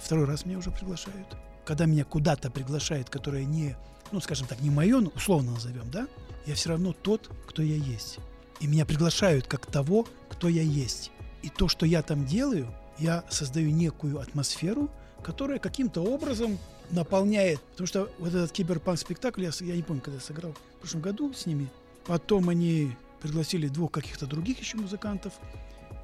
[0.00, 1.36] Второй раз меня уже приглашают.
[1.64, 3.76] Когда меня куда-то приглашают, которое не,
[4.12, 6.06] ну, скажем так, не мое, ну, условно назовем, да,
[6.46, 8.18] я все равно тот, кто я есть.
[8.60, 11.10] И меня приглашают как того, кто я есть.
[11.42, 14.90] И то, что я там делаю, я создаю некую атмосферу,
[15.22, 16.58] которая каким-то образом
[16.90, 17.60] наполняет.
[17.72, 21.32] Потому что вот этот киберпанк-спектакль, я, я не помню, когда я сыграл в прошлом году
[21.32, 21.68] с ними.
[22.06, 25.32] Потом они пригласили двух каких-то других еще музыкантов.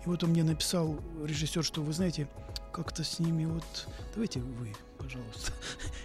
[0.05, 2.29] И вот он мне написал, режиссер, что вы знаете,
[2.73, 3.89] как-то с ними вот...
[4.15, 5.53] Давайте вы, пожалуйста.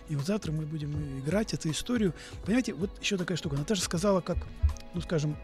[0.10, 2.14] И вот завтра мы будем играть эту историю.
[2.46, 3.56] Понимаете, вот еще такая штука.
[3.56, 4.38] Наташа сказала, как,
[4.94, 5.36] ну, скажем,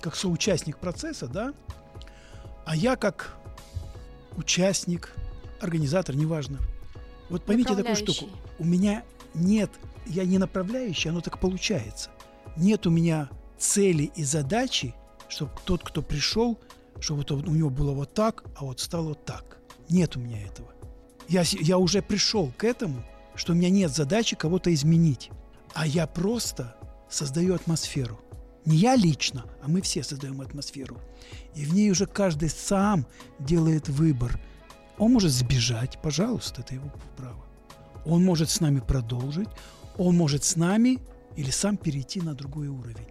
[0.00, 1.52] как соучастник процесса, да,
[2.64, 3.36] а я как
[4.36, 5.12] участник,
[5.60, 6.58] организатор, неважно.
[7.30, 8.30] Вот поймите такую штуку.
[8.58, 9.02] У меня
[9.34, 9.70] нет,
[10.06, 12.10] я не направляющий, оно так получается.
[12.56, 14.94] Нет у меня цели и задачи,
[15.28, 16.58] чтобы тот, кто пришел,
[17.00, 19.58] чтобы вот у него было вот так, а вот стало вот так.
[19.88, 20.72] Нет у меня этого.
[21.28, 25.30] Я, я уже пришел к этому, что у меня нет задачи кого-то изменить,
[25.74, 26.76] а я просто
[27.08, 28.20] создаю атмосферу.
[28.64, 30.98] Не я лично, а мы все создаем атмосферу.
[31.54, 33.06] И в ней уже каждый сам
[33.38, 34.38] делает выбор.
[34.98, 37.44] Он может сбежать, пожалуйста, это его право.
[38.04, 39.48] Он может с нами продолжить,
[39.96, 40.98] он может с нами
[41.36, 43.08] или сам перейти на другой уровень.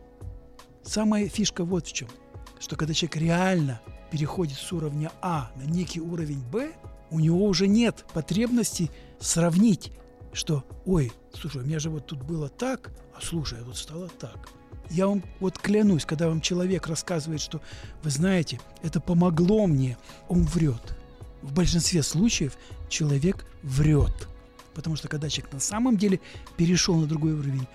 [0.83, 2.09] Самая фишка вот в чем–
[2.59, 6.71] что когда человек реально переходит с уровня А на некий уровень Б,
[7.09, 9.91] у него уже нет потребности сравнить,
[10.33, 14.07] что, ой, слушай, у меня же вот тут было так, а слушай, а вот стало
[14.07, 14.49] так.
[14.89, 17.61] Я вам вот клянусь, когда вам человек рассказывает, что,
[18.03, 19.97] вы знаете, это помогло мне,
[20.29, 20.97] он врет.
[21.41, 22.57] В большинстве случаев
[22.89, 24.27] человек врет.
[24.73, 26.19] Потому что когда человек на самом деле
[26.55, 27.67] перешел на другой уровень,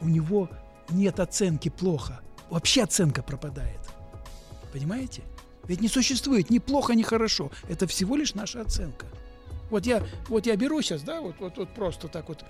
[0.00, 0.48] у него
[0.90, 2.20] нет оценки плохо.
[2.50, 3.80] Вообще оценка пропадает.
[4.76, 5.22] Понимаете?
[5.68, 7.50] Ведь не существует ни плохо, ни хорошо.
[7.66, 9.06] Это всего лишь наша оценка.
[9.70, 12.44] Вот я, вот я беру сейчас, да, вот, вот, вот просто так вот.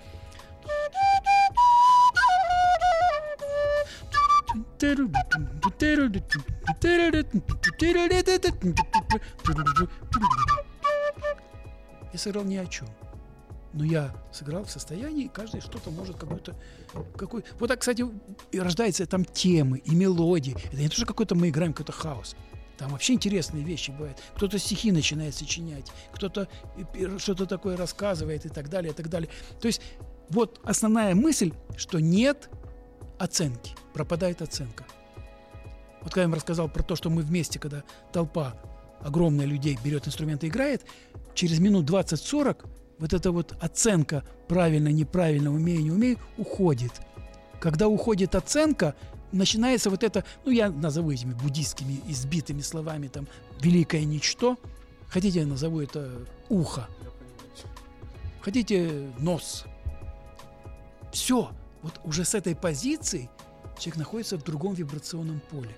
[12.11, 12.89] Я сыграл ни о чем.
[13.77, 16.55] Но я сыграл в состоянии, каждый что-то может как будто...
[17.15, 17.43] Какой...
[17.59, 18.03] Вот так, кстати,
[18.51, 20.57] и рождаются там темы и мелодии.
[20.71, 22.35] Это не то, что какой-то мы играем какой-то хаос.
[22.79, 24.17] Там вообще интересные вещи бывают.
[24.35, 26.47] Кто-то стихи начинает сочинять, кто-то
[27.19, 29.29] что-то такое рассказывает и так далее, и так далее.
[29.61, 29.81] То есть
[30.29, 32.49] вот основная мысль, что нет
[33.19, 34.85] оценки, пропадает оценка.
[36.01, 38.55] Вот когда я вам рассказал про то, что мы вместе, когда толпа
[39.01, 40.83] огромная людей берет инструменты и играет,
[41.35, 42.65] через минут 20-40
[42.99, 46.91] вот эта вот оценка правильно, неправильно, умею, не умею, уходит.
[47.59, 48.95] Когда уходит оценка,
[49.31, 53.27] начинается вот это, ну я назову этими буддийскими избитыми словами, там,
[53.59, 54.57] великое ничто.
[55.09, 56.87] Хотите, я назову это ухо.
[58.41, 59.65] Хотите, нос.
[61.11, 61.51] Все.
[61.81, 63.29] Вот уже с этой позиции
[63.77, 65.75] человек находится в другом вибрационном поле.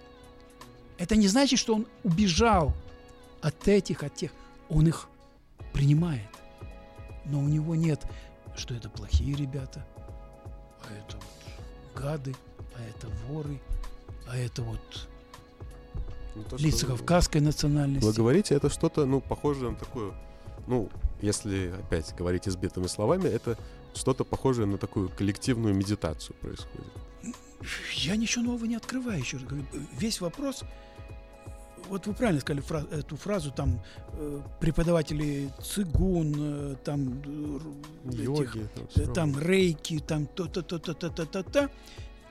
[0.97, 2.73] Это не значит, что он убежал
[3.41, 4.31] от этих, от тех.
[4.69, 5.07] Он их
[5.73, 6.38] принимает
[7.29, 8.05] но у него нет,
[8.55, 9.85] что это плохие ребята,
[10.81, 12.35] а это вот гады,
[12.75, 13.59] а это воры,
[14.27, 15.07] а это вот
[16.35, 18.05] ну, то, лица кавказской национальности.
[18.05, 20.13] Вы говорите, это что-то, ну, похожее на такую,
[20.67, 20.89] ну,
[21.21, 23.57] если опять говорить избитыми словами, это
[23.93, 26.87] что-то похожее на такую коллективную медитацию происходит.
[27.95, 29.37] Я ничего нового не открываю еще.
[29.37, 29.65] раз говорю.
[29.97, 30.63] Весь вопрос
[31.89, 33.83] вот вы правильно сказали фра- эту фразу, там
[34.13, 37.21] э, преподаватели цигун, э, там
[38.05, 38.69] э, этих, Йоги.
[38.75, 41.69] там э, там рейки, там то-то-то-то-то-то-то.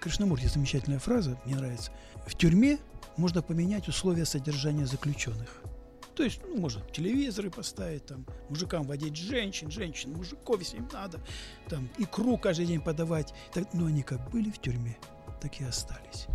[0.01, 1.91] Кришнамурти замечательная фраза, мне нравится.
[2.27, 2.79] В тюрьме
[3.17, 5.61] можно поменять условия содержания заключенных.
[6.15, 11.21] То есть, ну, можно телевизоры поставить, там, мужикам водить женщин, женщин, мужиков, если им надо,
[11.69, 13.33] там, икру каждый день подавать.
[13.53, 14.97] Так, но они как были в тюрьме,
[15.41, 16.27] так и остались.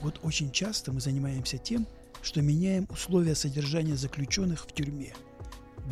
[0.00, 1.86] Вот очень часто мы занимаемся тем,
[2.22, 5.14] что меняем условия содержания заключенных в тюрьме.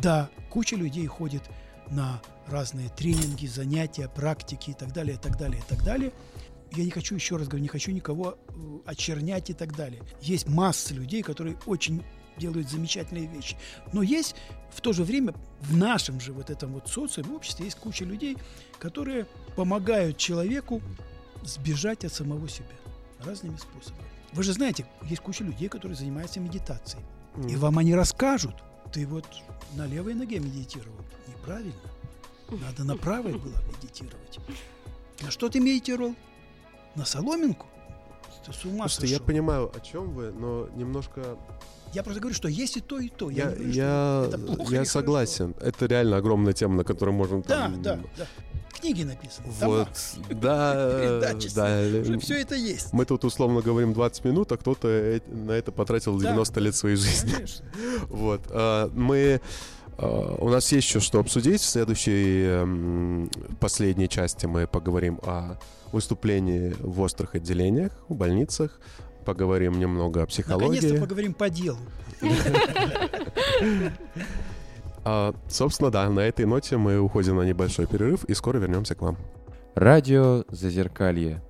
[0.01, 1.43] Да, куча людей ходит
[1.89, 6.11] на разные тренинги, занятия, практики и так далее, и так далее, и так далее.
[6.71, 10.03] Я не хочу, еще раз говорю, не хочу никого э, очернять и так далее.
[10.21, 12.03] Есть масса людей, которые очень
[12.37, 13.57] делают замечательные вещи.
[13.91, 14.35] Но есть
[14.71, 18.37] в то же время в нашем же вот этом вот социуме, обществе есть куча людей,
[18.79, 19.25] которые
[19.55, 20.81] помогают человеку
[21.43, 22.67] сбежать от самого себя
[23.19, 24.18] разными способами.
[24.33, 27.03] Вы же знаете, есть куча людей, которые занимаются медитацией.
[27.37, 27.59] И Мгм.
[27.59, 28.55] вам они расскажут,
[28.91, 29.25] ты вот
[29.75, 30.97] на левой ноге медитировал.
[31.27, 31.73] Неправильно.
[32.49, 34.39] Надо на правой было медитировать.
[35.21, 36.15] На что ты медитировал?
[36.95, 37.67] На соломинку?
[38.45, 39.25] Ты с ума Слушайте, я сошел.
[39.27, 41.37] понимаю, о чем вы, но немножко
[41.93, 43.29] Я просто говорю, что есть и то, и то.
[43.29, 45.55] Я, я, говорю, я, это плохо я согласен.
[45.59, 47.81] Это реально огромная тема, на которую можно Да, там...
[47.81, 48.25] да, да.
[48.81, 49.47] Книги написаны.
[49.61, 49.89] Вот,
[50.29, 50.73] да,
[51.55, 51.79] да.
[52.01, 52.93] Уже все это есть.
[52.93, 56.75] Мы тут условно говорим 20 минут, а кто-то э- на это потратил Да, 90 лет
[56.75, 57.31] своей жизни.
[57.31, 57.65] Конечно.
[58.09, 58.41] Вот.
[58.49, 59.41] а, Мы...
[59.97, 61.61] а, У нас есть еще что обсудить.
[61.61, 65.57] В следующей эм, последней части мы поговорим о
[65.91, 68.79] выступлении в острых отделениях, в больницах.
[69.25, 70.97] Поговорим немного о Наконец-то психологии.
[70.99, 71.77] поговорим по делу.
[75.05, 79.01] А, собственно, да, на этой ноте мы уходим на небольшой перерыв и скоро вернемся к
[79.01, 79.17] вам.
[79.75, 81.41] Радио Зазеркалье.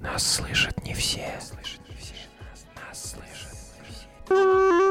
[0.00, 1.24] Нас слышат не все.
[1.40, 2.14] Слышат не все.
[2.40, 4.81] Нас, нас слышат не все.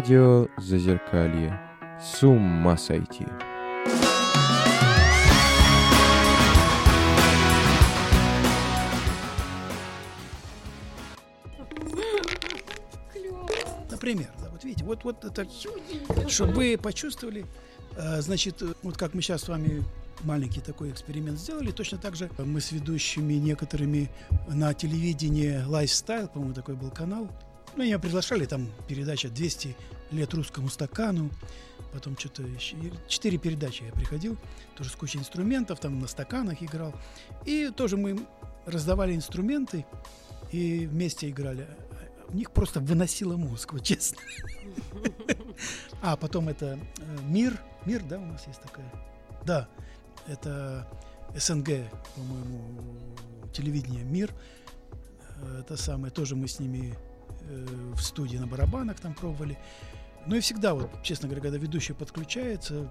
[0.00, 1.60] Радио Зазеркалье.
[2.00, 3.26] С ума сойти.
[13.90, 15.46] Например, да, вот видите, вот, вот это,
[16.28, 17.44] чтобы вы почувствовали,
[17.98, 19.84] э, значит, вот как мы сейчас с вами
[20.22, 24.08] маленький такой эксперимент сделали, точно так же мы с ведущими некоторыми
[24.48, 27.28] на телевидении Lifestyle, по-моему, такой был канал,
[27.76, 29.76] ну, меня приглашали, там передача 200
[30.12, 31.30] лет русскому стакану,
[31.92, 32.76] потом что-то еще,
[33.08, 34.36] четыре передачи я приходил,
[34.76, 36.94] тоже с кучей инструментов, там на стаканах играл,
[37.44, 38.18] и тоже мы
[38.66, 39.86] раздавали инструменты
[40.52, 41.66] и вместе играли
[42.32, 44.18] у них просто выносило мозг, вот честно.
[46.02, 48.90] А потом это э, Мир, Мир, да, у нас есть такая?
[49.44, 49.68] Да,
[50.26, 50.88] это
[51.36, 53.16] СНГ, по-моему,
[53.52, 54.32] телевидение Мир.
[55.42, 56.96] Э, это самое, тоже мы с ними
[57.50, 59.58] э, в студии на барабанах там пробовали.
[60.26, 62.88] Ну и всегда, вот, честно говоря, когда ведущий подключается,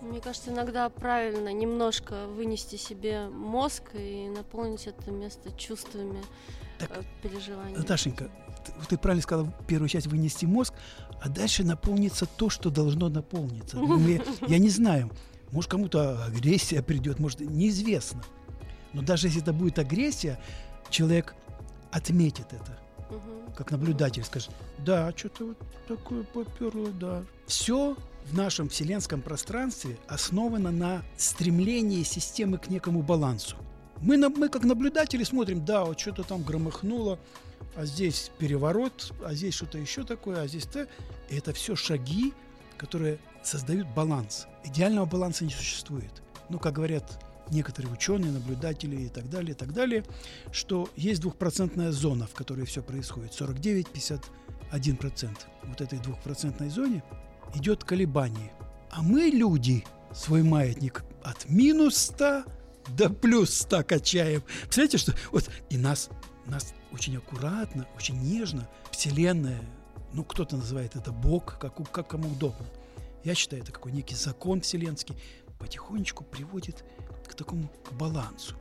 [0.00, 6.22] мне кажется, иногда правильно немножко вынести себе мозг и наполнить это место чувствами,
[6.78, 7.78] так, э, переживаниями.
[7.78, 8.30] Наташенька,
[8.64, 10.74] ты, ты правильно сказала, первую часть вынести мозг,
[11.20, 13.76] а дальше наполнится то, что должно наполниться.
[13.76, 15.10] Ну, я, я не знаю,
[15.50, 18.22] может кому-то агрессия придет, может неизвестно.
[18.92, 20.38] Но даже если это будет агрессия,
[20.90, 21.34] человек
[21.90, 22.78] отметит это
[23.56, 27.24] как наблюдатель скажет, да, что-то вот такое поперло, да.
[27.46, 27.96] Все
[28.26, 33.56] в нашем вселенском пространстве основано на стремлении системы к некому балансу.
[34.00, 37.18] Мы, мы как наблюдатели смотрим, да, вот что-то там громыхнуло,
[37.74, 40.86] а здесь переворот, а здесь что-то еще такое, а здесь то.
[41.30, 42.32] И это все шаги,
[42.76, 44.46] которые создают баланс.
[44.64, 46.22] Идеального баланса не существует.
[46.48, 50.04] Ну, как говорят некоторые ученые, наблюдатели и так далее, и так далее,
[50.52, 55.36] что есть двухпроцентная зона, в которой все происходит, 49-51%.
[55.64, 57.02] Вот этой двухпроцентной зоне
[57.54, 58.52] идет колебание.
[58.90, 62.44] А мы, люди, свой маятник от минус 100
[62.96, 64.42] до плюс 100 качаем.
[64.62, 66.10] Представляете, что вот и нас,
[66.46, 69.60] нас очень аккуратно, очень нежно Вселенная,
[70.12, 72.66] ну кто-то называет это Бог, как, как кому удобно.
[73.24, 75.16] Я считаю, это какой некий закон вселенский,
[75.58, 76.84] потихонечку приводит
[77.28, 78.54] к такому балансу.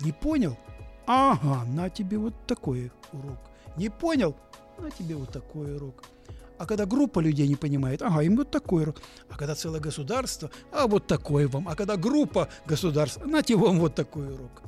[0.00, 0.56] Не понял?
[1.06, 3.38] Ага, на тебе вот такой урок.
[3.76, 4.36] Не понял?
[4.78, 6.04] На тебе вот такой урок.
[6.58, 8.96] А когда группа людей не понимает, ага, им вот такой урок.
[9.28, 11.68] А когда целое государство, а вот такой вам.
[11.68, 14.62] А когда группа государств, нате вам вот такой урок.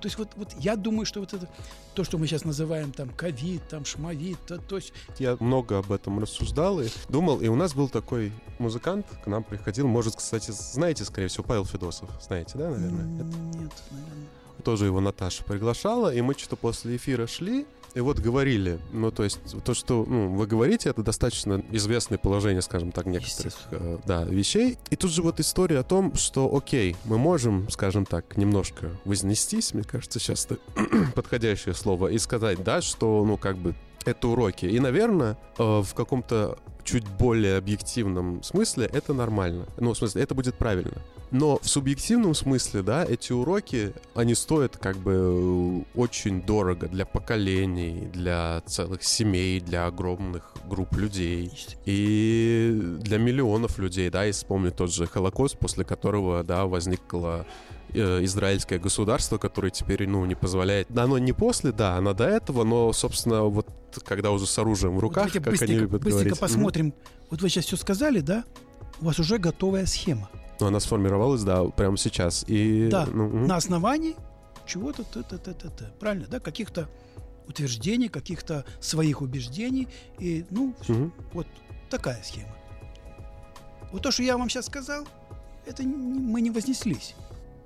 [0.00, 1.48] То есть вот, вот я думаю, что вот это,
[1.94, 4.92] то, что мы сейчас называем там ковид, там шмовид, то, то есть...
[5.18, 9.42] Я много об этом рассуждал и думал, и у нас был такой музыкант, к нам
[9.42, 13.04] приходил, может, кстати, знаете, скорее всего, Павел Федосов, знаете, да, наверное?
[13.04, 14.26] Нет, наверное.
[14.64, 17.66] Тоже его Наташа приглашала, и мы что-то после эфира шли,
[17.96, 22.60] и вот говорили, ну, то есть то, что ну, вы говорите, это достаточно известное положение,
[22.60, 24.76] скажем так, некоторых э, да, вещей.
[24.90, 29.72] И тут же вот история о том, что, окей, мы можем, скажем так, немножко вознестись,
[29.72, 30.58] мне кажется, сейчас это
[31.14, 33.74] подходящее слово, и сказать, да, что, ну, как бы
[34.04, 34.66] это уроки.
[34.66, 39.66] И, наверное, э, в каком-то чуть более объективном смысле это нормально.
[39.78, 41.02] Ну, в смысле, это будет правильно.
[41.32, 48.08] Но в субъективном смысле, да, эти уроки, они стоят как бы очень дорого для поколений,
[48.12, 51.50] для целых семей, для огромных групп людей
[51.84, 57.65] и для миллионов людей, да, и вспомни тот же Холокост, после которого, да, возникло э,
[57.96, 60.96] израильское государство, которое теперь, ну, не позволяет...
[60.96, 63.68] Оно не после, да, оно до этого, но, собственно, вот
[64.04, 66.40] когда уже с оружием в руках, вот как они любят быстренько говорить.
[66.40, 66.88] посмотрим.
[66.88, 67.26] Mm-hmm.
[67.30, 68.44] Вот вы сейчас все сказали, да?
[69.00, 70.28] У вас уже готовая схема.
[70.60, 72.44] Ну, она сформировалась, да, прямо сейчас.
[72.46, 73.36] И, да, ну, угу.
[73.38, 74.16] на основании
[74.66, 76.88] чего-то, т -т -т -т -т, правильно, да, каких-то
[77.46, 79.88] утверждений, каких-то своих убеждений.
[80.18, 81.10] И, ну, угу.
[81.32, 81.46] вот
[81.90, 82.54] такая схема.
[83.92, 85.06] Вот то, что я вам сейчас сказал,
[85.66, 87.14] это не, мы не вознеслись.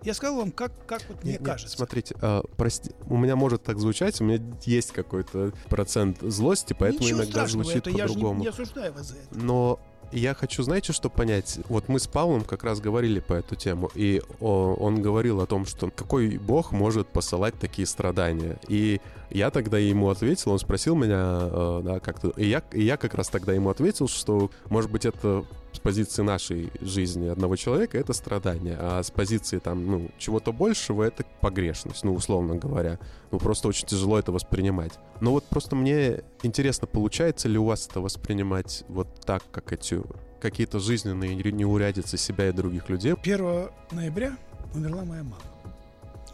[0.03, 1.73] Я сказал вам, как, как вот мне нет, кажется.
[1.73, 6.75] Нет, смотрите, э, прости, у меня может так звучать, у меня есть какой-то процент злости,
[6.79, 8.33] поэтому Ничего иногда звучит по-другому.
[8.33, 9.39] Я не, не осуждаю вас за это.
[9.39, 9.79] Но
[10.13, 11.61] я хочу, знаете, что понять?
[11.69, 15.67] Вот мы с Павлом как раз говорили по эту тему, и он говорил о том,
[15.67, 18.59] что какой бог может посылать такие страдания.
[18.69, 22.97] И я тогда ему ответил, он спросил меня, э, да, как-то, и я, и я
[22.97, 27.99] как раз тогда ему ответил, что, может быть, это с позиции нашей жизни одного человека
[27.99, 32.99] это страдание, а с позиции там, ну, чего-то большего это погрешность, ну, условно говоря.
[33.31, 34.93] Ну, просто очень тяжело это воспринимать.
[35.21, 40.01] Но вот просто мне интересно, получается ли у вас это воспринимать вот так, как эти
[40.41, 43.13] какие-то жизненные неурядицы себя и других людей?
[43.13, 44.37] 1 ноября
[44.75, 45.37] умерла моя мама.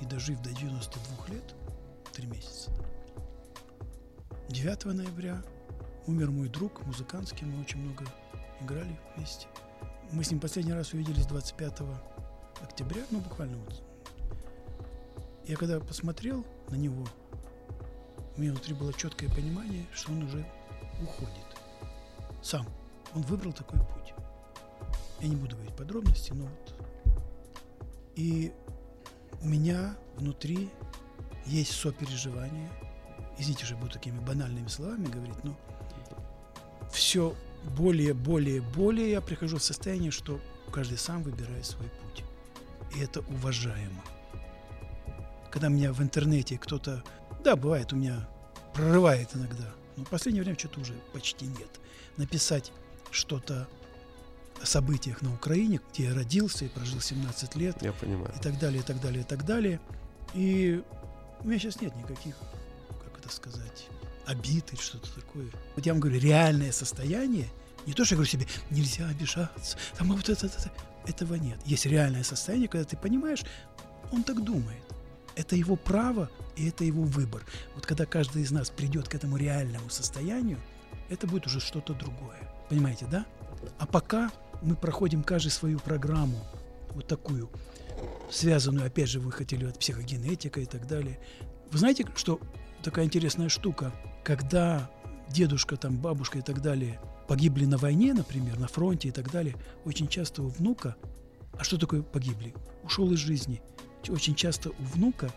[0.00, 1.54] И дожив до 92 лет,
[2.12, 2.70] 3 месяца.
[4.48, 5.42] 9 ноября
[6.06, 8.04] умер мой друг, музыкант, мы очень много
[8.60, 9.46] играли вместе.
[10.12, 11.80] Мы с ним последний раз увиделись 25
[12.62, 13.82] октября, ну, буквально вот.
[15.46, 17.06] Я когда посмотрел на него,
[18.36, 20.44] у меня внутри было четкое понимание, что он уже
[21.02, 21.44] уходит.
[22.42, 22.66] Сам.
[23.14, 24.14] Он выбрал такой путь.
[25.20, 26.74] Я не буду говорить подробности, но вот.
[28.14, 28.52] И
[29.40, 30.70] у меня внутри
[31.46, 32.70] есть сопереживание.
[33.38, 35.56] Извините, что буду такими банальными словами говорить, но
[36.90, 37.34] все
[37.66, 40.40] более, более, более я прихожу в состояние, что
[40.72, 42.24] каждый сам выбирает свой путь.
[42.94, 44.02] И это уважаемо.
[45.50, 47.02] Когда меня в интернете кто-то,
[47.44, 48.28] да, бывает у меня,
[48.74, 51.80] прорывает иногда, но в последнее время что-то уже почти нет.
[52.16, 52.72] Написать
[53.10, 53.68] что-то
[54.62, 57.82] о событиях на Украине, где я родился и прожил 17 лет.
[57.82, 58.32] Я понимаю.
[58.36, 59.80] И так далее, и так далее, и так далее.
[60.34, 60.82] И
[61.40, 62.36] у меня сейчас нет никаких,
[63.02, 63.88] как это сказать,
[64.26, 65.46] обид или что-то такое.
[65.74, 67.48] Вот я вам говорю, реальное состояние,
[67.86, 70.72] не то, что я говорю себе, нельзя обижаться, там вот это, это,
[71.06, 71.58] этого нет.
[71.64, 73.42] Есть реальное состояние, когда ты понимаешь,
[74.12, 74.82] он так думает.
[75.36, 77.42] Это его право и это его выбор.
[77.74, 80.58] Вот когда каждый из нас придет к этому реальному состоянию,
[81.08, 82.38] это будет уже что-то другое.
[82.68, 83.26] Понимаете, да?
[83.78, 84.30] А пока
[84.62, 86.44] мы проходим каждый свою программу,
[86.94, 87.50] вот такую,
[88.30, 91.18] связанную, опять же, вы хотели от психогенетика и так далее.
[91.70, 92.40] Вы знаете, что
[92.82, 93.92] такая интересная штука–
[94.26, 94.90] когда
[95.30, 99.54] дедушка, там, бабушка и так далее погибли на войне, например, на фронте и так далее,
[99.84, 100.96] очень часто у внука,
[101.56, 102.52] а что такое погибли?
[102.82, 103.62] Ушел из жизни.
[104.08, 105.30] Очень часто у внука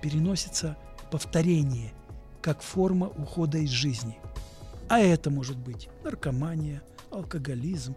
[0.00, 0.76] переносится
[1.10, 1.92] повторение
[2.40, 4.16] как форма ухода из жизни.
[4.88, 7.96] А это может быть наркомания, алкоголизм,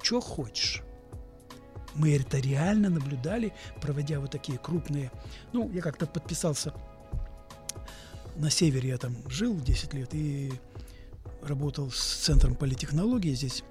[0.00, 0.84] что хочешь.
[1.98, 5.10] Мы это реально наблюдали, проводя вот такие крупные...
[5.52, 6.72] Ну, я как-то подписался
[8.38, 10.52] на севере я там жил 10 лет и
[11.42, 13.64] работал с Центром политехнологии здесь,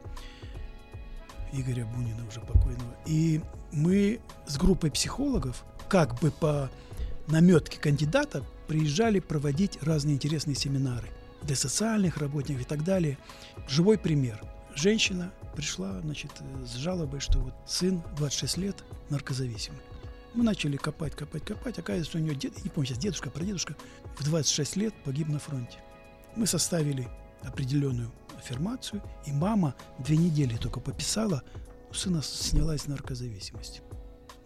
[1.53, 2.95] Игоря Бунина уже покойного.
[3.05, 6.69] И мы с группой психологов, как бы по
[7.27, 11.07] наметке кандидата, приезжали проводить разные интересные семинары
[11.43, 13.17] для социальных работников и так далее.
[13.69, 14.41] Живой пример.
[14.75, 16.31] Женщина пришла значит,
[16.63, 19.81] с жалобой, что вот сын 26 лет наркозависимый.
[20.35, 21.79] Мы начали копать, копать, копать.
[21.79, 23.75] Оказывается, у нее, дед, не помню сейчас, дедушка, прадедушка,
[24.19, 25.79] в 26 лет погиб на фронте.
[26.35, 27.07] Мы составили
[27.41, 31.41] определенную аффирмацию, и мама две недели только пописала,
[31.89, 33.81] у сына снялась наркозависимость.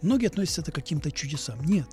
[0.00, 1.62] Многие относятся это к каким-то чудесам.
[1.62, 1.88] Нет.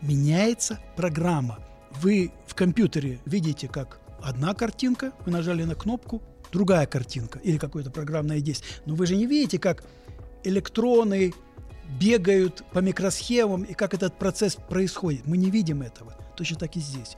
[0.00, 1.58] Меняется программа.
[2.00, 6.22] Вы в компьютере видите, как одна картинка, вы нажали на кнопку,
[6.52, 8.72] другая картинка или какое-то программное действие.
[8.86, 9.84] Но вы же не видите, как
[10.44, 11.32] электроны,
[11.98, 15.26] бегают по микросхемам и как этот процесс происходит.
[15.26, 16.14] Мы не видим этого.
[16.36, 17.16] Точно так и здесь.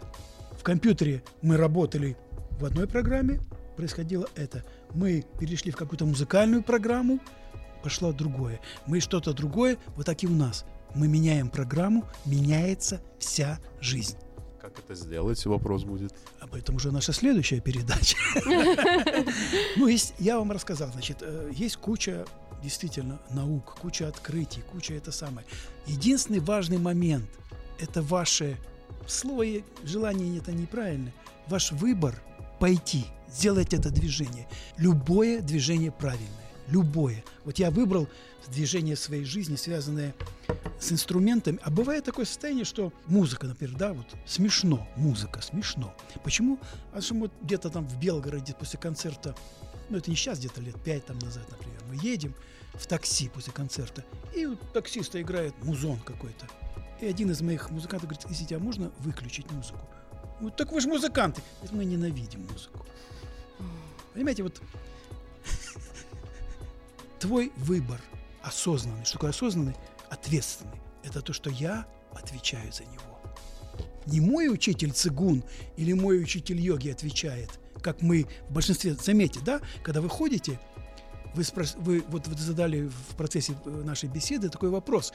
[0.53, 2.16] В компьютере мы работали
[2.53, 3.41] в одной программе,
[3.76, 4.64] происходило это.
[4.95, 7.20] Мы перешли в какую-то музыкальную программу,
[7.82, 8.61] пошло другое.
[8.87, 10.64] Мы что-то другое, вот так и у нас.
[10.95, 14.16] Мы меняем программу, меняется вся жизнь.
[14.74, 16.12] Как это сделать, вопрос будет.
[16.40, 18.16] Об этом уже наша следующая передача.
[19.76, 22.24] Ну, я вам рассказал, значит, э, есть куча
[22.62, 25.46] действительно наук, куча открытий, куча это самое.
[25.86, 27.28] Единственный важный момент–
[27.78, 28.56] это ваше
[29.06, 31.12] слово желание это неправильно,
[31.48, 32.20] ваш выбор
[32.58, 34.48] пойти, сделать это движение.
[34.78, 37.24] Любое движение правильное, любое.
[37.44, 38.08] Вот я выбрал
[38.48, 40.14] движение своей жизни, связанное
[40.78, 41.58] с инструментами.
[41.62, 45.94] А бывает такое состояние, что музыка, например, да, вот смешно, музыка, смешно.
[46.22, 46.58] Почему?
[46.92, 49.34] А что вот где-то там в Белгороде после концерта,
[49.88, 52.34] ну это не сейчас, где-то лет пять там назад, например, мы едем,
[52.74, 54.04] в такси после концерта,
[54.34, 56.46] и у таксиста играет музон какой-то.
[57.00, 59.78] И один из моих музыкантов говорит, извините, а можно выключить музыку?
[60.40, 61.42] Ну, так вы же музыканты.
[61.70, 62.84] Мы ненавидим музыку.
[64.12, 64.60] Понимаете, вот
[67.24, 68.02] твой выбор
[68.42, 69.02] осознанный.
[69.02, 69.74] Что такое осознанный?
[70.10, 70.78] Ответственный.
[71.02, 73.18] Это то, что я отвечаю за него.
[74.04, 75.42] Не мой учитель цигун
[75.78, 77.48] или мой учитель йоги отвечает,
[77.80, 80.60] как мы в большинстве, заметьте, да, когда вы ходите
[81.34, 81.76] вы, спрос...
[81.78, 85.14] вы вот вы задали в процессе э, нашей беседы такой вопрос.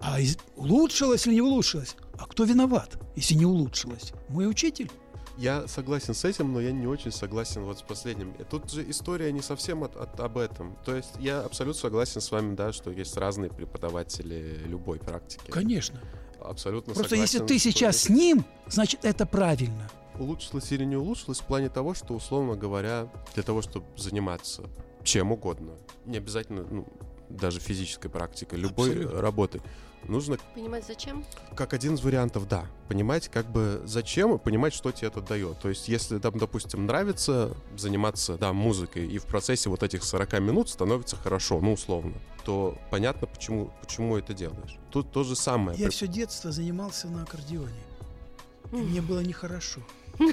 [0.00, 0.36] А из...
[0.56, 1.94] улучшилось или не улучшилось?
[2.18, 4.12] А кто виноват, если не улучшилось?
[4.28, 4.90] Мой учитель?
[5.36, 8.32] Я согласен с этим, но я не очень согласен вот с последним.
[8.32, 10.76] И тут же история не совсем от, от, об этом.
[10.84, 15.50] То есть я абсолютно согласен с вами, да, что есть разные преподаватели любой практики.
[15.50, 16.00] Конечно.
[16.40, 17.40] Абсолютно Просто согласен.
[17.40, 19.90] если ты сейчас с ним, значит это правильно.
[20.18, 24.62] улучшилось или не улучшилось в плане того, что, условно говоря, для того, чтобы заниматься
[25.02, 25.72] чем угодно,
[26.06, 26.86] не обязательно, ну,
[27.28, 29.20] даже физической практикой, любой Абсолютно.
[29.20, 29.62] работой,
[30.08, 31.24] нужно Понимать зачем?
[31.56, 35.58] как один из вариантов, да, понимать как бы зачем и понимать, что тебе это дает.
[35.60, 40.40] То есть, если там, допустим, нравится заниматься, да, музыкой, и в процессе вот этих 40
[40.40, 44.76] минут становится хорошо, ну, условно, то понятно, почему, почему это делаешь.
[44.90, 45.78] Тут то же самое.
[45.78, 47.82] Я все детство занимался на аккордеоне.
[48.72, 49.80] И мне было нехорошо.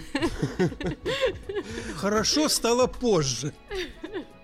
[1.95, 3.53] Хорошо стало позже.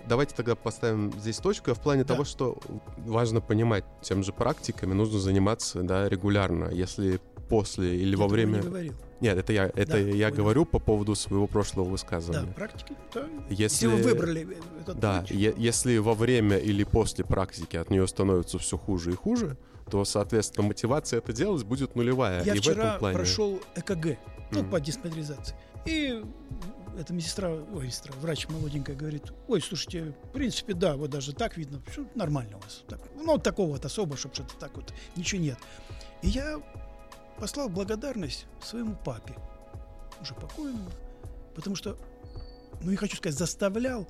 [0.08, 2.14] Давайте тогда поставим здесь точку в плане Да.
[2.14, 2.58] того, что
[2.98, 6.70] важно понимать, тем же практиками нужно заниматься, да, регулярно.
[6.72, 8.58] Если после или Я во время...
[8.58, 8.94] не говорил.
[9.20, 10.36] Нет, это я, это Да, я понял.
[10.44, 12.54] говорю по поводу своего прошлого Да, высказывания.
[12.54, 12.94] практика.
[13.14, 13.22] да.
[13.50, 14.48] Если, Если вы выбрали
[14.82, 19.16] этот Да, е- если во время или после практики от нее становится все хуже и
[19.16, 19.58] хуже,
[19.90, 22.44] то, соответственно, мотивация это делать будет нулевая.
[22.44, 23.16] Я и в вчера этом плане...
[23.18, 24.18] прошел ЭКГ,
[24.52, 24.70] ну, Мгм.
[24.70, 25.56] по диспансеризации.
[25.86, 26.22] И
[26.98, 31.56] эта медсестра, ой, медсестра, врач молоденькая говорит, ой, слушайте, в принципе, да, вот даже так
[31.56, 32.84] видно, что нормально у вас.
[32.88, 35.58] Так, ну, вот такого вот особо, чтобы что-то так вот, ничего нет.
[36.24, 36.60] И я
[37.40, 39.36] послал благодарность своему папе,
[40.22, 40.90] уже покойному,
[41.56, 41.98] потому что,
[42.82, 44.08] ну, не хочу сказать, заставлял,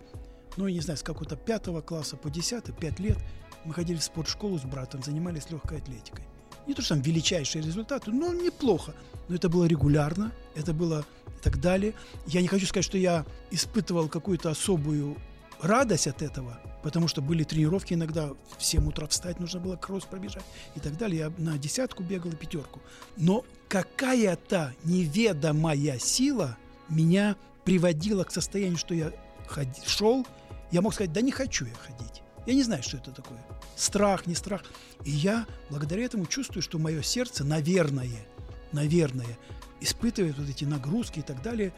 [0.56, 3.18] ну, я не знаю, с какого-то пятого класса по десятый, пять лет,
[3.66, 6.24] мы ходили в спортшколу с братом, занимались легкой атлетикой.
[6.68, 8.94] Не то, что там величайшие результаты, но неплохо.
[9.28, 11.06] Но это было регулярно, это было
[11.38, 11.94] и так далее.
[12.26, 15.18] Я не хочу сказать, что я испытывал какую-то особую
[15.62, 20.06] радость от этого, потому что были тренировки иногда, в 7 утра встать, нужно было кросс
[20.06, 20.44] пробежать
[20.76, 21.20] и так далее.
[21.20, 22.82] Я на десятку бегал и пятерку.
[23.16, 26.58] Но какая-то неведомая сила
[26.90, 27.36] меня
[27.66, 29.12] приводила к состоянию, что я
[29.48, 30.26] ходи- шел,
[30.72, 32.22] я мог сказать, да не хочу я ходить.
[32.46, 33.40] Я не знаю, что это такое.
[33.76, 34.64] Страх, не страх.
[35.04, 38.26] И я благодаря этому чувствую, что мое сердце, наверное,
[38.72, 39.38] наверное,
[39.82, 41.74] испытывает вот эти нагрузки и так далее.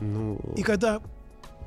[0.00, 1.00] Ну, И когда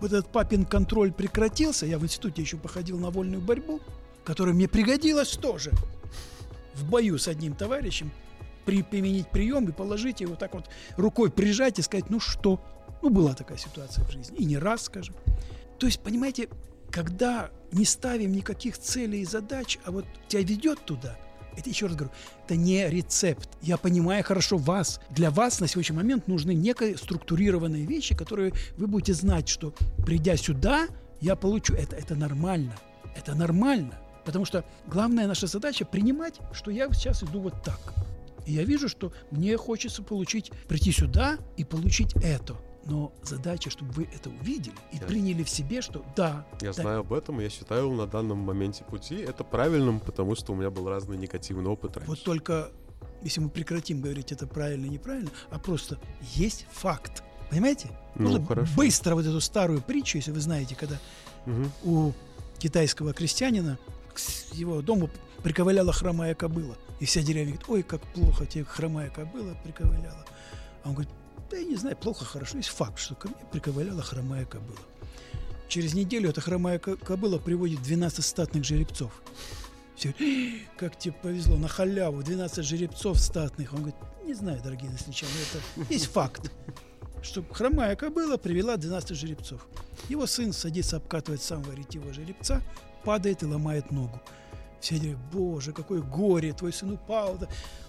[0.01, 3.82] вот этот папин контроль прекратился, я в институте еще походил на вольную борьбу,
[4.24, 5.72] которая мне пригодилась тоже
[6.74, 8.11] в бою с одним товарищем,
[8.65, 12.61] при, применить прием и положить его так вот рукой прижать и сказать, ну что?
[13.01, 14.38] Ну, была такая ситуация в жизни.
[14.38, 15.15] И не раз, скажем.
[15.78, 16.49] То есть, понимаете,
[16.91, 21.17] когда не ставим никаких целей и задач, а вот тебя ведет туда,
[21.58, 22.14] это еще раз говорю,
[22.45, 23.50] это не рецепт.
[23.62, 25.00] Я понимаю хорошо вас.
[25.10, 29.74] Для вас на сегодняшний момент нужны некие структурированные вещи, которые вы будете знать, что
[30.06, 30.88] придя сюда,
[31.22, 31.95] я получу это.
[31.95, 32.76] Это нормально.
[33.16, 34.00] Это нормально.
[34.26, 37.93] Потому что главная наша задача принимать, что я сейчас иду вот так.
[38.45, 42.56] И я вижу, что мне хочется получить, прийти сюда и получить это.
[42.90, 46.74] Но задача, чтобы вы это увидели и Я- приняли в себе, что да, я да,
[46.74, 50.70] знаю об этом, я считаю на данном моменте пути это правильным, потому что у меня
[50.72, 52.10] был разный негативный опыт раньше.
[52.10, 52.72] Вот только
[53.22, 56.00] если мы прекратим говорить это правильно неправильно, а просто
[56.36, 57.24] есть факт.
[57.52, 57.90] Понимаете?
[58.16, 58.72] Ну, Нужно хорошо.
[58.76, 60.98] быстро вот эту старую притчу, если вы знаете, когда
[61.46, 61.72] Мгм.
[61.84, 62.14] у
[62.60, 63.78] китайского крестьянина
[64.14, 64.20] к
[64.54, 65.10] его дому
[65.44, 66.76] приковыляла хромая кобыла.
[67.00, 70.26] И вся деревня говорит, ой, как плохо тебе хромая кобыла приковыляла.
[70.84, 71.14] А он говорит,
[71.50, 72.58] да я не знаю, плохо, хорошо.
[72.58, 74.80] Есть факт, что ко мне приковыляла хромая кобыла.
[75.68, 79.12] Через неделю эта хромая ко- кобыла приводит 12 статных жеребцов.
[79.95, 83.74] Все говорят, «Эй, как тебе повезло, на халяву, 12 жеребцов статных.
[83.74, 83.95] Он говорит,
[84.26, 86.52] не знаю, дорогие англичане, это есть факт,
[87.22, 89.68] что хромая кобыла привела 12 жеребцов.
[90.08, 92.62] Его сын садится обкатывать самого ретивого жеребца,
[93.04, 94.22] падает и ломает ногу.
[94.80, 97.38] Все говорят, боже, какое горе, твой сын упал.
[97.38, 97.47] да».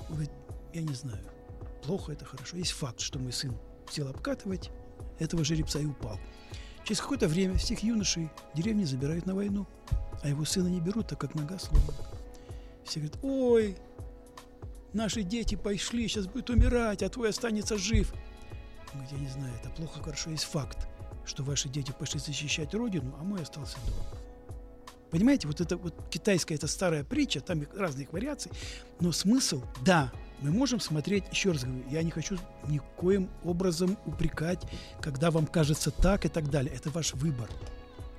[0.08, 0.32] Он говорит,
[0.74, 1.20] я не знаю,
[1.90, 2.56] плохо это хорошо.
[2.56, 3.52] Есть факт, что мой сын
[3.90, 4.70] сел обкатывать
[5.18, 6.20] этого жеребца и упал.
[6.84, 9.66] Через какое-то время всех юношей деревни забирают на войну,
[10.22, 11.98] а его сына не берут, так как нога сломана.
[12.84, 13.76] Все говорят, ой,
[14.92, 18.14] наши дети пошли, сейчас будет умирать, а твой останется жив.
[18.94, 20.86] Он говорит, я не знаю, это плохо, хорошо, есть факт,
[21.26, 24.06] что ваши дети пошли защищать родину, а мой остался дома.
[25.10, 28.52] Понимаете, вот это вот китайская, это старая притча, там разных вариаций,
[29.00, 34.60] но смысл, да, мы можем смотреть, еще раз говорю, я не хочу никоим образом упрекать,
[35.00, 36.74] когда вам кажется так и так далее.
[36.74, 37.48] Это ваш выбор.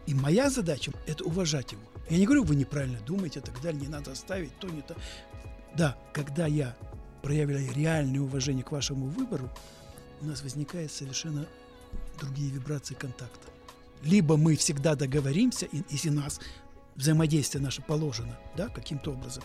[0.08, 1.82] И моя задача– это уважать его.
[2.10, 4.96] Я не говорю, вы неправильно думаете и так далее, не надо ставить то, не то.
[5.76, 6.76] Да, когда я
[7.22, 9.50] проявляю реальное уважение к вашему выбору,
[10.22, 11.48] у нас возникает совершенно
[12.20, 13.48] другие вибрации контакта.
[14.04, 16.40] либо мы всегда договоримся, если нас
[16.96, 19.44] взаимодействие наше положено, да, каким-то образом.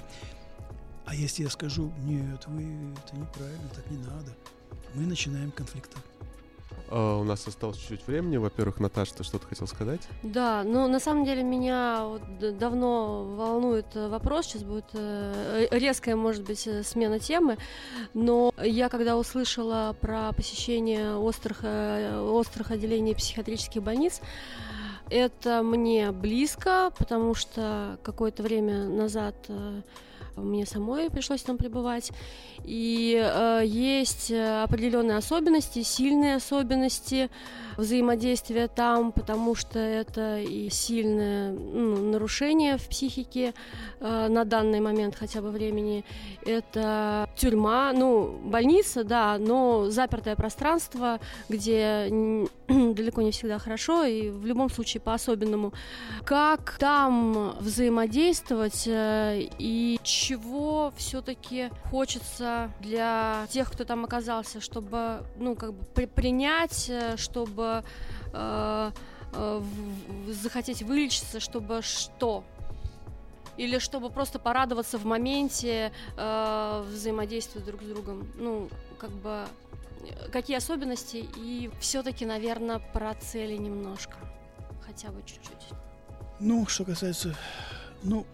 [1.07, 2.64] А если я скажу, нет, вы
[3.04, 4.36] это неправильно, так не надо,
[4.94, 6.04] мы начинаем конфликтовать.
[6.88, 8.36] Uh, у нас осталось чуть-чуть времени.
[8.36, 10.02] Во-первых, Наташа, ты что-то хотел сказать?
[10.22, 16.14] Да, ну на самом деле меня вот давно волнует э, вопрос, сейчас будет э, резкая,
[16.14, 17.57] может быть, э, смена темы,
[18.14, 24.20] но я когда услышала про посещение острых, острых отделений психиатрических больниц,
[25.11, 29.34] это мне близко, потому что какое-то время назад
[30.37, 32.12] мне самой пришлось там пребывать.
[32.64, 37.30] И э, есть определенные особенности, сильные особенности
[37.76, 43.55] взаимодействия там, потому что это и сильное ну, нарушение в психике
[44.01, 46.05] э, на данный момент хотя бы времени.
[46.45, 52.09] Это тюрьма, ну, больница, да, но запертое пространство, где
[52.68, 55.72] далеко не всегда хорошо и в любом случае по-особенному.
[56.24, 65.54] Как там взаимодействовать э, и чего все-таки хочется для тех, кто там оказался, чтобы, ну,
[65.54, 67.84] как бы при принять, э, чтобы
[68.32, 68.90] э,
[69.32, 69.62] э,
[70.28, 72.42] захотеть вылечиться, чтобы что?
[73.56, 78.28] Или чтобы просто порадоваться в моменте э, взаимодействия друг с другом?
[78.34, 78.68] Ну,
[78.98, 79.44] как бы
[80.32, 84.16] какие особенности и все-таки, наверное, про цели немножко,
[84.84, 85.78] хотя бы чуть-чуть.
[86.40, 87.36] Ну, что касается,
[88.02, 88.26] ну,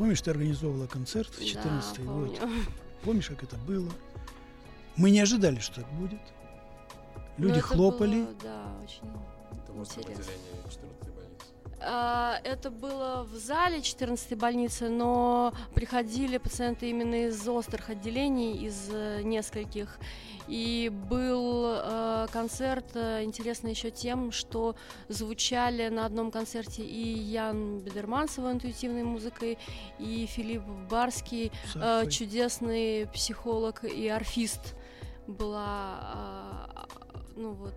[0.00, 2.30] Помнишь, ты организовывала концерт в 14 да, помню.
[2.30, 2.48] год?
[3.04, 3.90] Помнишь, как это было?
[4.96, 6.22] Мы не ожидали, что так будет.
[7.36, 8.22] Ну, Люди хлопали.
[8.22, 9.02] Было, да, очень
[10.00, 10.32] это интересно.
[11.82, 18.88] А, это было в зале 14 больницы, но приходили пациенты именно из острых отделений, из
[18.90, 19.98] э, нескольких.
[20.50, 24.74] И был э, концерт э, интересный еще тем, что
[25.08, 29.58] звучали на одном концерте и Ян Бедерман с его интуитивной музыкой,
[30.00, 34.74] и Филипп Барский, э, чудесный психолог и арфист
[35.28, 37.00] была, э,
[37.36, 37.76] ну вот,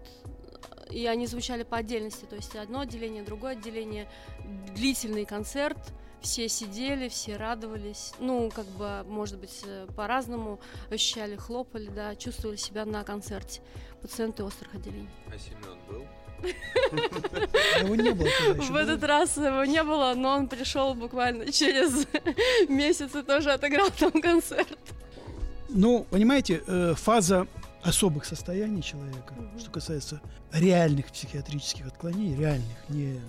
[0.89, 4.09] и они звучали по отдельности, то есть одно отделение, другое отделение,
[4.73, 5.77] длительный концерт–
[6.23, 8.13] все сидели, все радовались.
[8.19, 10.59] Ну, как бы, может быть, э, по-разному
[10.89, 13.61] ощущали, хлопали, да, чувствовали себя на концерте.
[14.01, 15.09] Пациенты острых отделений.
[15.27, 16.03] А Семен был?
[17.83, 18.27] Его не было.
[18.55, 22.07] В этот раз его не было, но он пришел буквально через
[22.69, 24.79] месяц и тоже отыграл там концерт.
[25.69, 27.47] Ну, понимаете, э, фаза
[27.81, 30.21] особых состояний человека, что касается
[30.51, 33.19] реальных психиатрических отклонений, реальных, не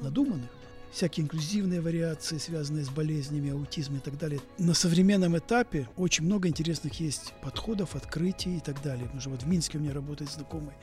[0.00, 0.50] надуманных,
[0.92, 4.40] всякие инклюзивные вариации, связанные с болезнями, аутизмом и так далее.
[4.58, 9.04] На современном этапе очень много интересных есть подходов, открытий и так далее.
[9.04, 10.74] Потому что вот в Минске у меня работает знакомый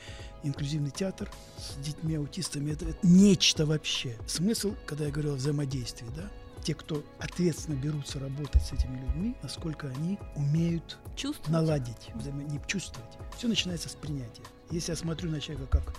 [0.42, 2.72] инклюзивный театр с детьми-аутистами.
[2.72, 4.16] Это, это нечто вообще.
[4.26, 6.30] Смысл, когда я говорил о взаимодействии, да,
[6.62, 11.50] те, кто ответственно берутся работать с этими людьми, насколько они умеют чувствовать.
[11.50, 12.42] наладить, взаимо...
[12.42, 13.10] не чувствовать.
[13.36, 14.42] Все начинается с принятия.
[14.70, 15.94] Если я смотрю на человека как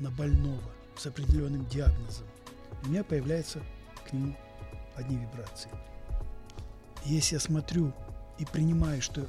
[0.00, 0.62] на больного
[0.96, 2.26] с определенным диагнозом,
[2.84, 3.60] у меня появляются
[4.08, 4.34] к нему
[4.96, 5.70] одни вибрации.
[7.04, 7.92] Если я смотрю
[8.38, 9.26] и принимаю, что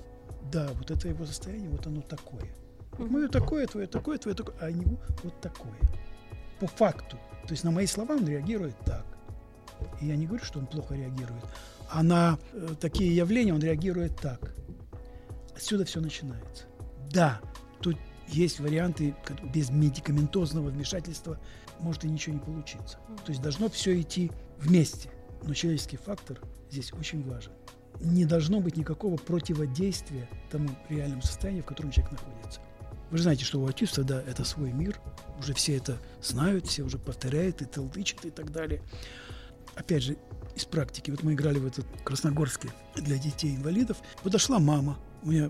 [0.51, 2.49] да, вот это его состояние, вот оно такое.
[2.93, 5.79] Вот мое такое, твое такое, твое такое, а него вот такое.
[6.59, 7.17] По факту.
[7.43, 9.05] То есть на мои слова он реагирует так.
[10.01, 11.43] И я не говорю, что он плохо реагирует,
[11.89, 14.53] а на э, такие явления он реагирует так.
[15.55, 16.65] Отсюда все начинается.
[17.11, 17.39] Да,
[17.79, 17.97] тут
[18.27, 19.15] есть варианты
[19.53, 21.39] без медикаментозного вмешательства
[21.79, 22.97] может и ничего не получиться.
[23.25, 25.09] То есть должно все идти вместе.
[25.43, 27.51] Но человеческий фактор здесь очень важен.
[27.99, 32.61] Не должно быть никакого противодействия тому реальному состоянию, в котором человек находится.
[33.11, 34.99] Вы же знаете, что у аутиста, да, это свой мир.
[35.39, 38.81] Уже все это знают, все уже повторяют и толдычат и так далее.
[39.75, 40.17] Опять же,
[40.55, 41.09] из практики.
[41.09, 43.97] Вот мы играли в этот Красногорске для детей-инвалидов.
[44.23, 44.99] Подошла мама.
[45.23, 45.49] У меня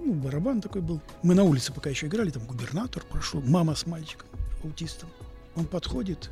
[0.00, 1.00] ну, барабан такой был.
[1.22, 4.28] Мы на улице пока еще играли, там губернатор прошел, мама с мальчиком,
[4.64, 5.08] аутистом.
[5.56, 6.30] Он подходит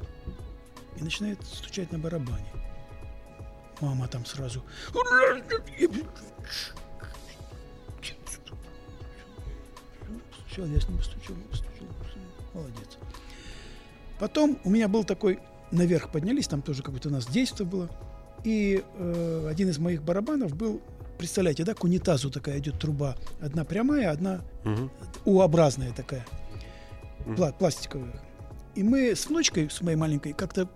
[0.97, 2.47] и начинает стучать на барабане.
[3.81, 4.63] Мама там сразу...
[10.33, 11.87] Стучал, я с ним постучал, постучал.
[12.55, 12.99] Молодец.
[14.19, 15.41] Потом у меня был такой...
[15.71, 17.91] Наверх поднялись, там тоже какое-то у нас действие было.
[18.43, 20.81] И э, один из моих барабанов был
[21.19, 23.17] представляете, да, к унитазу такая идет труба.
[23.41, 24.91] Одна прямая, одна угу.
[25.25, 26.25] У-образная такая,
[27.27, 27.53] угу.
[27.59, 28.23] пластиковая.
[28.79, 30.69] И мы с внучкой, с моей маленькой, как-то...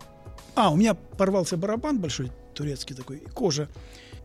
[0.57, 3.69] А, у меня порвался барабан большой, турецкий такой, кожа.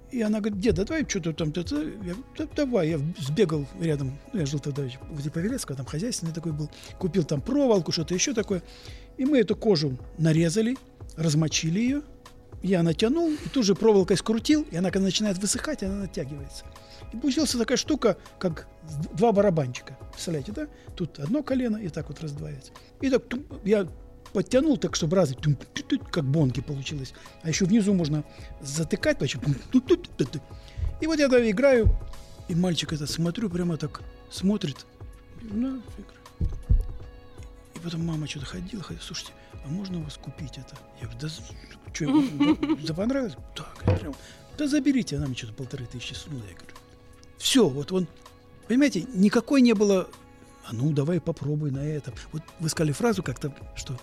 [0.10, 1.84] И она говорит, деда, давай что-то там, то, то.
[1.84, 6.54] Я, да, давай, я сбегал рядом, ну, я жил тогда в Павелецкого, там хозяйственный такой
[6.54, 8.64] был, купил там проволоку, что-то еще такое,
[9.18, 10.76] и мы эту кожу нарезали,
[11.16, 12.02] размочили ее,
[12.64, 16.66] я натянул, и тут же проволокой скрутил, и она, когда начинает высыхать, она натягивается.
[17.14, 18.68] И получилась такая штука, как
[19.14, 19.97] два барабанчика.
[20.18, 20.68] Представляете, да?
[20.96, 22.72] Тут одно колено, и так вот раздваивается.
[23.02, 23.22] И так
[23.64, 23.88] я
[24.34, 25.38] подтянул так, чтобы разы,
[26.10, 27.14] как бонки получилось.
[27.44, 28.24] А еще внизу можно
[28.60, 29.44] затыкать, почему.
[31.02, 31.96] И вот я тогда играю,
[32.48, 34.02] и мальчик этот смотрю, прямо так
[34.32, 34.88] смотрит.
[35.44, 35.84] Ну,
[37.76, 40.76] и потом мама что-то ходила, ходила, слушайте, а можно у вас купить это?
[41.00, 41.30] Я говорю, да
[41.94, 43.36] что, да понравилось?
[43.56, 44.16] Так, прям,
[44.58, 46.42] да заберите, она мне что-то полторы тысячи сунула.
[46.50, 46.74] Я говорю,
[47.38, 48.08] все, вот он,
[48.68, 50.10] понимаете, никакой не было,
[50.66, 52.14] а ну давай попробуй на этом.
[52.32, 54.00] Вот вы сказали фразу как-то, что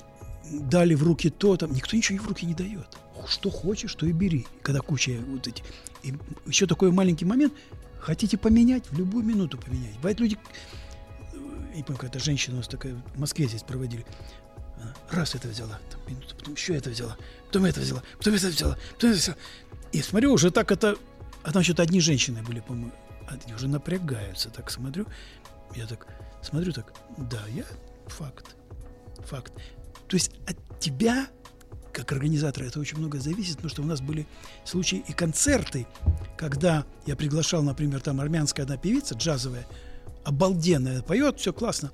[0.50, 2.86] дали в руки то, там, никто ничего в руки не дает.
[3.26, 4.46] Что хочешь, то и бери.
[4.62, 5.62] Когда куча вот эти.
[6.02, 6.14] И
[6.46, 7.54] еще такой маленький момент,
[7.98, 9.96] хотите поменять, в любую минуту поменять.
[9.96, 10.38] Бывает люди,
[11.74, 14.04] не помню, какая-то женщина у нас такая в Москве здесь проводили,
[15.10, 18.78] раз это взяла, там, минуту, потом еще это взяла, потом это взяла, потом это взяла,
[18.94, 19.36] потом это взяла.
[19.92, 20.96] И смотрю, уже так это...
[21.42, 22.92] А там что-то одни женщины были, по-моему.
[23.28, 25.06] Они уже напрягаются, так смотрю.
[25.74, 26.06] Я так
[26.42, 27.64] смотрю, так, да, я
[28.06, 28.56] факт.
[29.26, 29.52] Факт.
[30.08, 31.26] То есть от тебя,
[31.92, 34.26] как организатора, это очень много зависит, потому что у нас были
[34.64, 35.86] случаи и концерты,
[36.36, 39.66] когда я приглашал, например, там армянская одна певица джазовая,
[40.24, 41.90] обалденная, поет, все классно.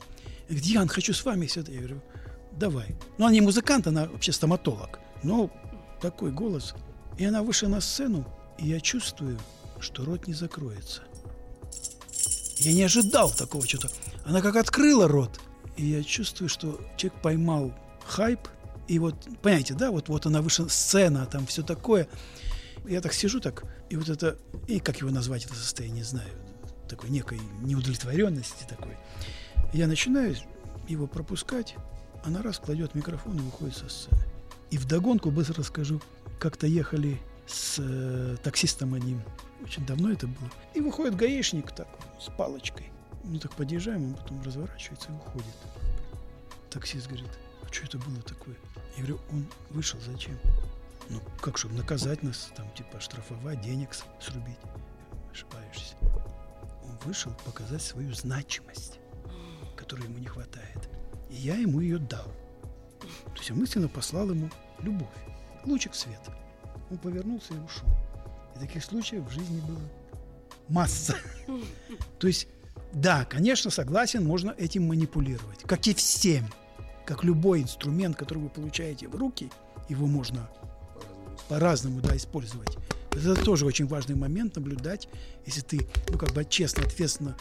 [0.48, 1.70] Говорит, Ян, хочу с вами все это.
[1.72, 2.02] Я говорю,
[2.52, 2.96] давай.
[3.18, 4.98] Ну, она не музыкант, она вообще стоматолог.
[5.22, 5.50] Но
[6.00, 6.74] такой голос.
[7.18, 8.26] И она вышла на сцену,
[8.58, 9.38] и я чувствую,
[9.78, 11.02] что рот не закроется.
[12.60, 13.90] Я не ожидал такого что-то.
[14.26, 15.40] Она как открыла рот,
[15.78, 17.72] и я чувствую, что человек поймал
[18.06, 18.40] хайп,
[18.86, 22.06] и вот, понимаете, да, вот, вот она вышла, сцена, там все такое.
[22.86, 24.36] Я так сижу так, и вот это,
[24.68, 26.28] и как его назвать, это состояние, не знаю,
[26.86, 28.96] такой некой неудовлетворенности такой.
[29.72, 30.36] Я начинаю
[30.86, 31.76] его пропускать,
[32.24, 34.18] она раз кладет микрофон и выходит со сцены.
[34.70, 36.02] И вдогонку быстро скажу,
[36.38, 39.22] как-то ехали с э, таксистом одним,
[39.62, 41.88] очень давно это было, и выходит гаишник так,
[42.18, 42.90] с палочкой.
[43.24, 45.54] Ну так подъезжаем, он потом разворачивается и уходит.
[46.70, 47.30] Таксист говорит,
[47.62, 48.56] а что это было такое?
[48.96, 50.38] Я говорю, он вышел зачем?
[51.08, 53.90] Ну, как, чтобы наказать нас, там, типа, штрафовать, денег
[54.20, 54.58] срубить.
[55.32, 55.96] Ошибаешься.
[56.84, 59.00] Он вышел показать свою значимость,
[59.76, 60.88] которой ему не хватает.
[61.28, 62.26] И я ему ее дал.
[63.00, 64.50] То есть я мысленно послал ему
[64.80, 65.08] любовь,
[65.64, 66.36] лучик света.
[66.90, 67.88] Он повернулся и ушел.
[68.60, 69.80] Таких случаев в жизни было
[70.68, 71.16] масса.
[72.18, 72.46] То есть,
[72.92, 76.46] да, конечно, согласен, можно этим манипулировать, как и всем.
[77.06, 79.50] Как любой инструмент, который вы получаете в руки,
[79.88, 80.48] его можно
[81.48, 82.76] по-разному да, использовать.
[83.12, 85.08] Это тоже очень важный момент наблюдать.
[85.46, 87.36] Если ты, ну, как бы честно, ответственно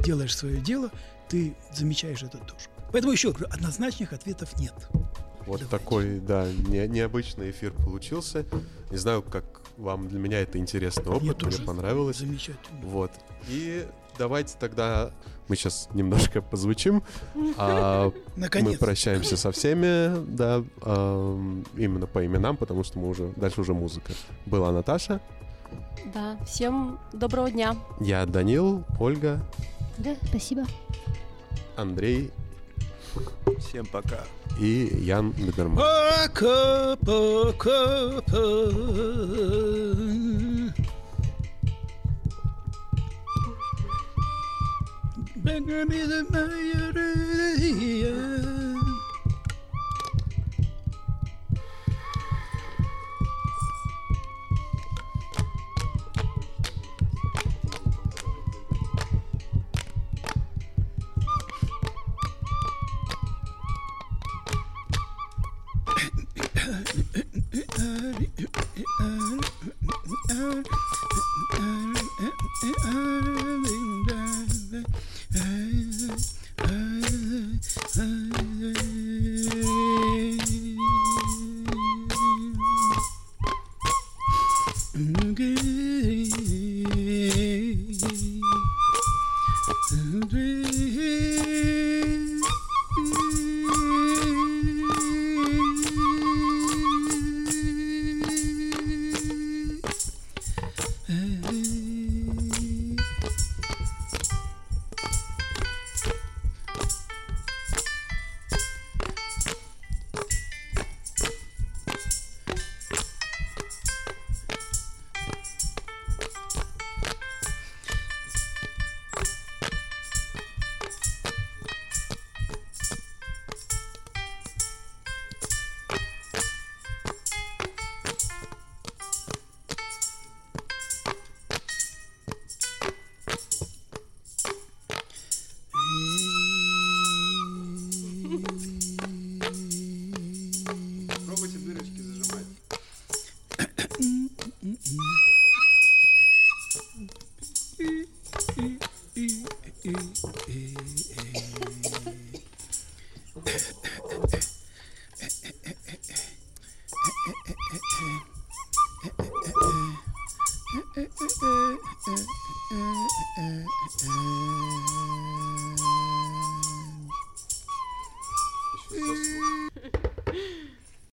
[0.00, 0.90] делаешь свое дело,
[1.28, 2.66] ты замечаешь это тоже.
[2.90, 4.74] Поэтому еще говорю, однозначных ответов нет.
[5.46, 5.66] Вот Давайте.
[5.66, 8.44] такой, да, не, необычный эфир получился.
[8.90, 12.18] Не знаю, как вам, для меня это интересный опыт, мне, тоже мне понравилось.
[12.18, 12.80] Замечательно.
[12.82, 13.10] Вот.
[13.48, 13.86] И
[14.18, 15.10] давайте тогда
[15.48, 17.02] мы сейчас немножко позвучим.
[17.56, 23.60] А мы прощаемся со всеми, да, а, именно по именам, потому что мы уже дальше
[23.60, 24.12] уже музыка.
[24.46, 25.20] Была Наташа.
[26.12, 27.76] Да, всем доброго дня.
[28.00, 29.40] Я Данил, Ольга.
[29.98, 30.64] Да, спасибо.
[31.76, 32.30] Андрей
[33.58, 34.24] Всем пока.
[34.58, 35.76] И Ян Бедерман.
[35.76, 38.44] Пока, пока, пока.
[45.44, 46.24] Bigger be the